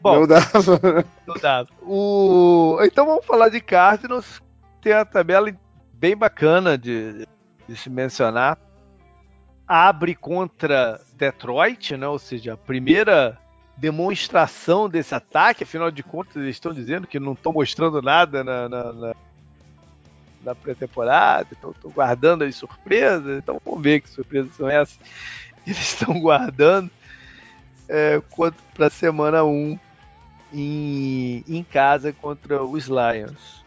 [0.04, 1.04] Bom, não dava.
[1.26, 1.68] Não dava.
[1.82, 2.78] O...
[2.82, 4.42] Então vamos falar de Cardinals.
[4.82, 5.50] Tem a tabela
[5.94, 7.26] bem bacana de,
[7.66, 8.58] de se mencionar
[9.66, 12.06] abre contra Detroit, né?
[12.06, 13.38] ou seja, a primeira
[13.78, 18.68] demonstração desse ataque, afinal de contas eles estão dizendo que não estão mostrando nada na,
[18.68, 19.14] na, na,
[20.44, 25.00] na pré-temporada, então estão guardando as surpresas, então vamos ver que surpresas são essas
[25.66, 26.90] eles estão guardando
[27.88, 28.20] é,
[28.74, 29.78] para a semana 1
[30.54, 33.64] em, em casa contra os Lions.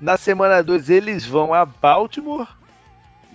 [0.00, 2.48] Na semana 2 eles vão a Baltimore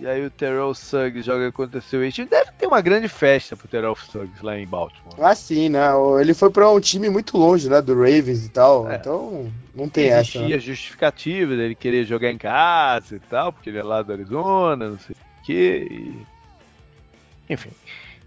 [0.00, 3.66] e aí o Terrell Suggs joga contra seu ex Deve ter uma grande festa pro
[3.66, 5.14] Terrell Suggs lá em Baltimore.
[5.18, 5.88] Ah, sim, né?
[6.20, 7.82] Ele foi para um time muito longe, né?
[7.82, 8.88] Do Ravens e tal.
[8.88, 8.94] É.
[8.94, 10.48] Então, não tem Existia essa.
[10.48, 10.58] Né?
[10.60, 14.98] justificativa dele querer jogar em casa e tal, porque ele é lá do Arizona, não
[15.00, 15.88] sei o quê.
[15.90, 17.52] E...
[17.52, 17.70] Enfim.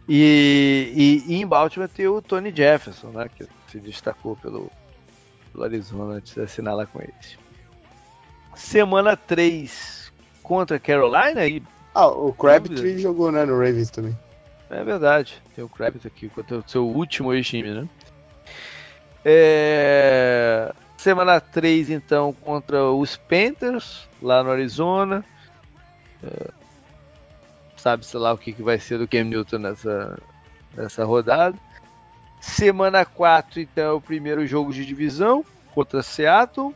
[0.09, 3.29] E, e, e, em Baltimore tem o Tony Jefferson, né?
[3.33, 4.69] Que se destacou pelo,
[5.51, 7.37] pelo Arizona antes de assinar lá com eles.
[8.55, 10.11] Semana 3
[10.43, 11.63] contra Carolina e.
[11.93, 14.17] Ah, o Crabtree jogou né, no Ravens também.
[14.69, 17.89] É verdade, tem o Crabtree aqui contra o seu último ex-time, né?
[19.23, 20.73] É...
[20.97, 25.25] Semana 3, então, contra os Panthers, lá no Arizona.
[26.23, 26.51] É...
[27.75, 30.19] Sabe-se lá o que, que vai ser do Cam Newton nessa,
[30.75, 31.57] nessa rodada.
[32.41, 35.45] Semana 4, então, é o primeiro jogo de divisão
[35.75, 36.75] contra Seattle.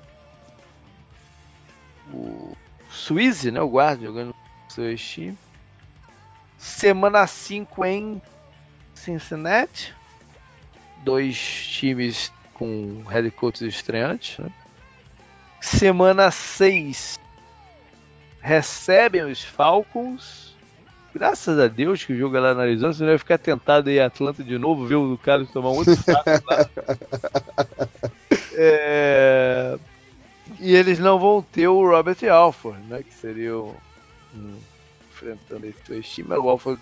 [2.14, 2.56] O
[2.88, 3.60] Suíze, né?
[3.60, 5.36] O guarda jogando com seu time.
[6.56, 8.22] Semana 5 em
[8.94, 9.94] Cincinnati.
[11.04, 14.38] Dois times com head coaches estreantes.
[14.38, 14.52] Né?
[15.60, 17.20] Semana 6
[18.40, 20.55] recebem os Falcons.
[21.16, 24.02] Graças a Deus que o jogo é lá na Arizona, senão vai ficar tentado ir
[24.02, 26.70] a Atlanta de novo, ver o cara tomar um outro saco lá.
[28.52, 29.80] é...
[30.60, 33.02] E eles não vão ter o Robert Alford, né?
[33.02, 33.74] Que seria o,
[34.36, 34.58] um,
[35.10, 36.38] enfrentando esse dois times.
[36.38, 36.82] O Alford,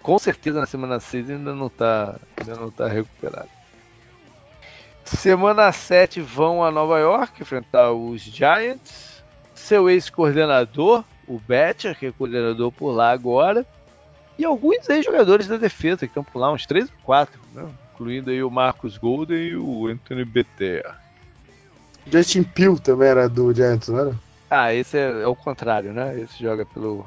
[0.00, 3.50] com certeza, na semana 6 ainda não está ainda não tá recuperado.
[5.04, 9.22] Semana 7 vão a Nova York enfrentar os Giants.
[9.54, 13.66] Seu ex-coordenador, o Betcher, que é coordenador por lá agora.
[14.38, 17.68] E alguns ex-jogadores da defesa que estão por lá, uns 3 ou 4, né?
[17.92, 20.84] incluindo aí o Marcos Golden e o Anthony Beter.
[22.10, 24.14] Justin Peel também era do Giants, não era?
[24.50, 26.20] Ah, esse é, é o contrário, né?
[26.20, 27.06] Esse joga pelo.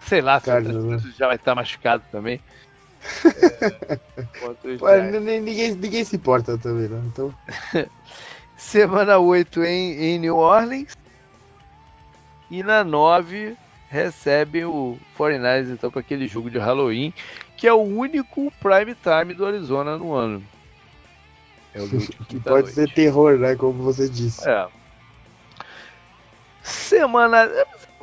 [0.00, 1.12] Sei lá, Cardinals, né?
[1.16, 2.40] já vai estar machucado também.
[3.24, 4.88] é, Pô,
[5.30, 7.02] ninguém, ninguém se importa também, né?
[7.06, 7.34] Então...
[8.56, 10.96] Semana 8 em, em New Orleans.
[12.50, 13.56] E na 9
[13.88, 17.12] recebe o 49ers então para aquele jogo de Halloween,
[17.56, 20.42] que é o único prime time do Arizona no ano.
[21.74, 22.72] É o que pode noite.
[22.72, 23.56] ser terror, né?
[23.56, 24.48] Como você disse.
[24.48, 24.66] É.
[26.62, 27.50] Semana.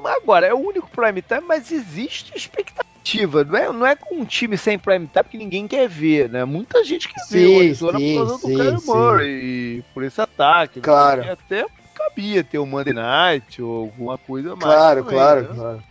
[0.04, 3.44] Agora, é o único prime time, mas existe expectativa.
[3.44, 6.44] Não é, não é com um time sem prime time que ninguém quer ver, né?
[6.44, 9.84] Muita gente quer sim, ver o Arizona sim, por causa sim, do Kyler Murray e
[9.94, 10.82] por esse ataque.
[10.82, 11.32] Claro.
[11.32, 14.62] Até cabia ter um Monday Night ou alguma coisa mais.
[14.62, 15.56] Claro, claro, né?
[15.56, 15.84] claro.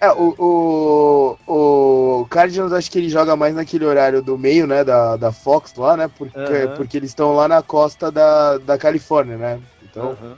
[0.00, 4.84] É, o, o, o Cardinals acho que ele joga mais naquele horário do meio, né,
[4.84, 6.76] da, da Fox lá, né, porque, uhum.
[6.76, 10.36] porque eles estão lá na costa da, da Califórnia, né, então, uhum.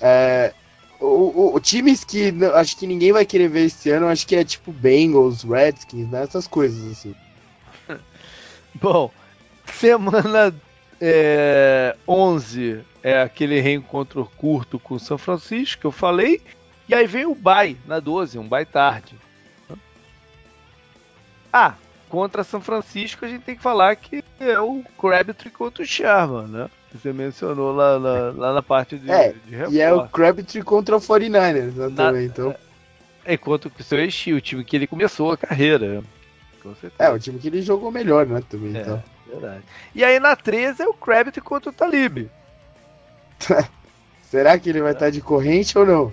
[0.00, 0.52] é,
[0.98, 4.34] o, o, o, times que acho que ninguém vai querer ver esse ano, acho que
[4.34, 7.14] é tipo Bengals, Redskins, né, essas coisas assim.
[8.74, 9.12] Bom,
[9.74, 10.52] semana
[11.00, 16.40] é, 11 é aquele reencontro curto com São Francisco que eu falei,
[16.88, 19.14] e aí vem o bye na 12, um bye tarde.
[21.52, 21.74] Ah,
[22.08, 26.46] contra São Francisco a gente tem que falar que é o Crabtree contra o Sherman,
[26.48, 26.70] né?
[26.90, 30.62] Que você mencionou lá, lá, lá na parte de, é, de E é o Crabtree
[30.62, 32.54] contra o 49ers né, na, também, então.
[33.24, 36.02] É, é contra o seu ex o time que ele começou a carreira.
[36.98, 39.02] É, o time que ele jogou melhor, né, também, é, então.
[39.26, 39.62] Verdade.
[39.94, 42.28] E aí na 13 é o Crabtree contra o Talib.
[44.30, 46.12] Será que ele vai estar de corrente ou não?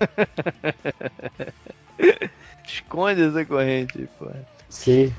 [2.66, 4.26] Esconde essa corrente, pô.
[4.68, 5.12] Sim.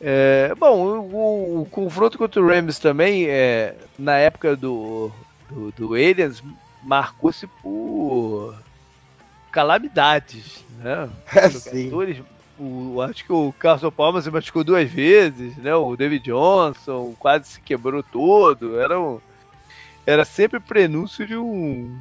[0.00, 5.10] É, bom, o, o, o, confronto contra o Rams também, é, na época do,
[5.50, 6.42] do, do Aliens,
[6.82, 8.56] marcou-se por
[9.52, 11.10] calamidades, né?
[11.34, 11.90] É, sim.
[12.60, 15.74] O, acho que o Carson Palmer se machucou duas vezes, né?
[15.74, 18.78] O David Johnson quase se quebrou todo.
[18.78, 19.18] Era, um,
[20.04, 21.98] era sempre prenúncio de um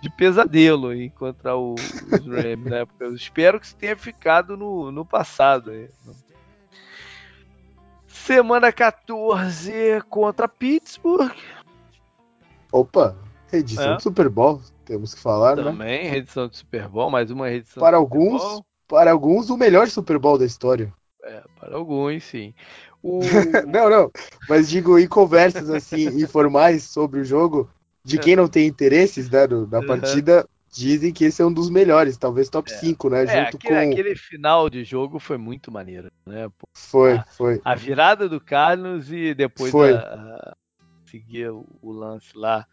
[0.00, 1.80] de pesadelo encontrar o, os
[2.26, 3.04] Rams na época.
[3.06, 5.70] Eu espero que isso tenha ficado no, no passado.
[5.70, 5.88] Aí.
[8.06, 11.34] Semana 14 contra Pittsburgh.
[12.70, 13.16] Opa,
[13.50, 13.96] edição é.
[13.96, 15.70] do Super Bowl, temos que falar, Também, né?
[15.70, 18.42] Também, edição do Super Bowl, mais uma edição para alguns,
[18.88, 20.92] Para alguns, o melhor Super Bowl da história.
[21.22, 22.54] É, para alguns, sim.
[23.02, 23.20] O...
[23.68, 24.10] não, não,
[24.48, 27.70] mas digo, em conversas assim, informais sobre o jogo,
[28.02, 31.68] de quem não tem interesses né, no, na partida, dizem que esse é um dos
[31.68, 33.24] melhores, talvez top 5, né?
[33.24, 33.92] É, junto aquele, com.
[33.92, 36.48] Aquele final de jogo foi muito maneiro, né?
[36.72, 37.60] Foi, a, foi.
[37.64, 39.92] A virada do Carlos e depois foi.
[39.92, 40.56] A, a,
[41.10, 42.66] seguir o, lance lá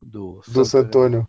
[0.00, 1.26] do, do Santônio.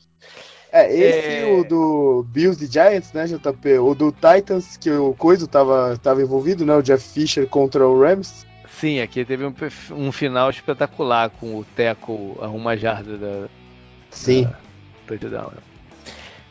[0.71, 1.45] É, esse é...
[1.45, 3.79] o do Bills e Giants, né, JP?
[3.79, 6.75] O do Titans, que o Coiso tava, tava envolvido, né?
[6.75, 8.45] O Jeff Fisher contra o Rams.
[8.79, 9.53] Sim, aqui teve um,
[9.91, 13.47] um final espetacular com o Teco a uma jarda da.
[14.09, 14.45] Sim.
[14.45, 14.57] Da
[15.05, 15.51] touchdown.
[15.51, 15.61] Né?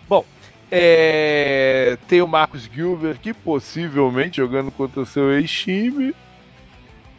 [0.08, 0.24] Bom,
[0.70, 6.14] é, tem o Marcos Gilbert aqui, possivelmente jogando contra o seu ex-time.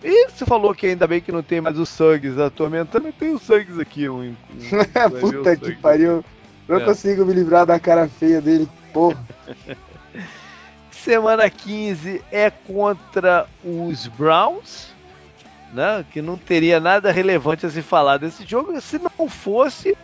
[0.04, 3.40] E você falou que ainda bem que não tem mais o Suggs atormentando, tem o
[3.40, 4.10] Suggs aqui.
[4.10, 4.36] Um, um,
[5.20, 6.24] Puta que pariu.
[6.68, 6.86] Não é.
[6.86, 9.24] consigo me livrar da cara feia dele, porra.
[10.92, 14.92] Semana 15 é contra os Browns
[15.74, 19.98] né, que não teria nada relevante a se falar desse jogo se não fosse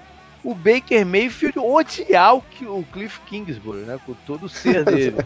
[0.44, 5.18] o Baker Mayfield odiar o, o Cliff Kingsbury, né, com todo o ser dele.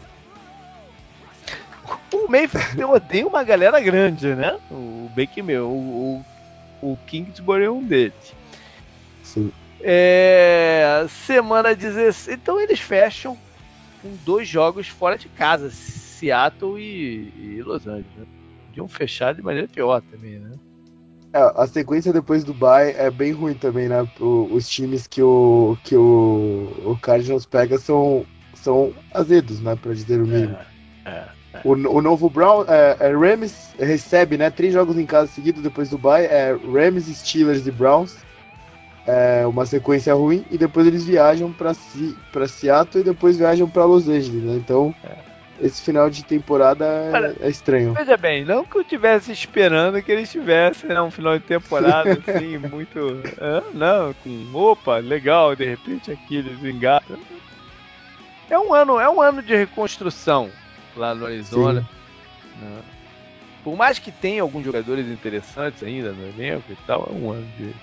[2.11, 4.57] o Mayfield odeia uma galera grande, né?
[4.71, 6.23] O Baker Mayfield, o,
[6.81, 8.33] o, o Kingsbury é um deles.
[9.23, 9.51] Sim.
[9.83, 12.35] É, semana 16.
[12.35, 13.37] Então eles fecham
[14.01, 18.05] com dois jogos fora de casa, Seattle e, e Los Angeles.
[18.17, 18.25] Né?
[18.71, 20.51] podiam fechar de maneira pior também, né?
[21.33, 24.07] É, a sequência depois do bye é bem ruim também, né?
[24.19, 29.75] O, os times que o que o, o Cardinals pega são, são azedos, né?
[29.75, 30.57] Para dizer o mínimo.
[31.05, 31.61] É, é, é.
[31.63, 34.49] O, o novo Brown, é, é, Rams recebe, né?
[34.49, 36.25] Três jogos em casa seguidos depois do bye.
[36.25, 38.17] É Rams, Steelers e Browns.
[39.05, 43.67] É uma sequência ruim e depois eles viajam para si, para Seattle e depois viajam
[43.67, 44.55] para Los Angeles, né?
[44.55, 47.93] Então é esse final de temporada é, é, estranho.
[47.93, 52.11] Veja bem, não que eu estivesse esperando que eles tivessem né, um final de temporada
[52.11, 53.21] assim, muito.
[53.39, 57.17] É, não, com opa, legal, de repente aqui eles engatam.
[58.49, 60.49] É um ano, é um ano de reconstrução
[60.95, 61.87] lá no Arizona.
[62.59, 62.81] Né?
[63.63, 67.47] Por mais que tenha alguns jogadores interessantes ainda no elenco e tal, é um ano
[67.57, 67.73] de,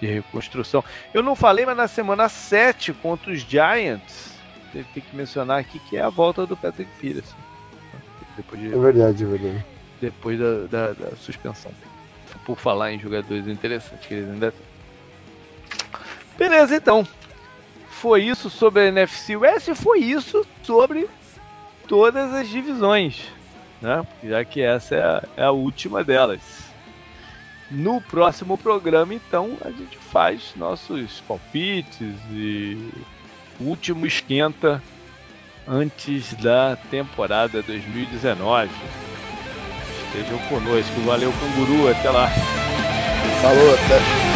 [0.00, 0.84] de reconstrução.
[1.12, 4.36] Eu não falei, mas na semana 7 contra os Giants
[4.84, 7.36] tem que mencionar aqui que é a volta do Patrick Peterson.
[8.36, 9.66] Depois de, é verdade, é verdade.
[10.00, 11.72] Depois da, da, da, suspensão.
[12.44, 14.66] Por falar em jogadores interessantes que eles ainda têm.
[16.36, 17.06] Beleza, então.
[17.88, 21.08] Foi isso sobre a NFC West e foi isso sobre
[21.88, 23.26] todas as divisões.
[23.80, 24.06] Né?
[24.22, 26.65] Já que essa é a, é a última delas.
[27.70, 32.78] No próximo programa, então, a gente faz nossos palpites e
[33.60, 34.82] último esquenta
[35.66, 38.70] antes da temporada 2019.
[40.06, 41.00] Estejam conosco.
[41.02, 41.90] Valeu, Canguru.
[41.90, 42.28] Até lá.
[43.40, 44.35] Falou, até.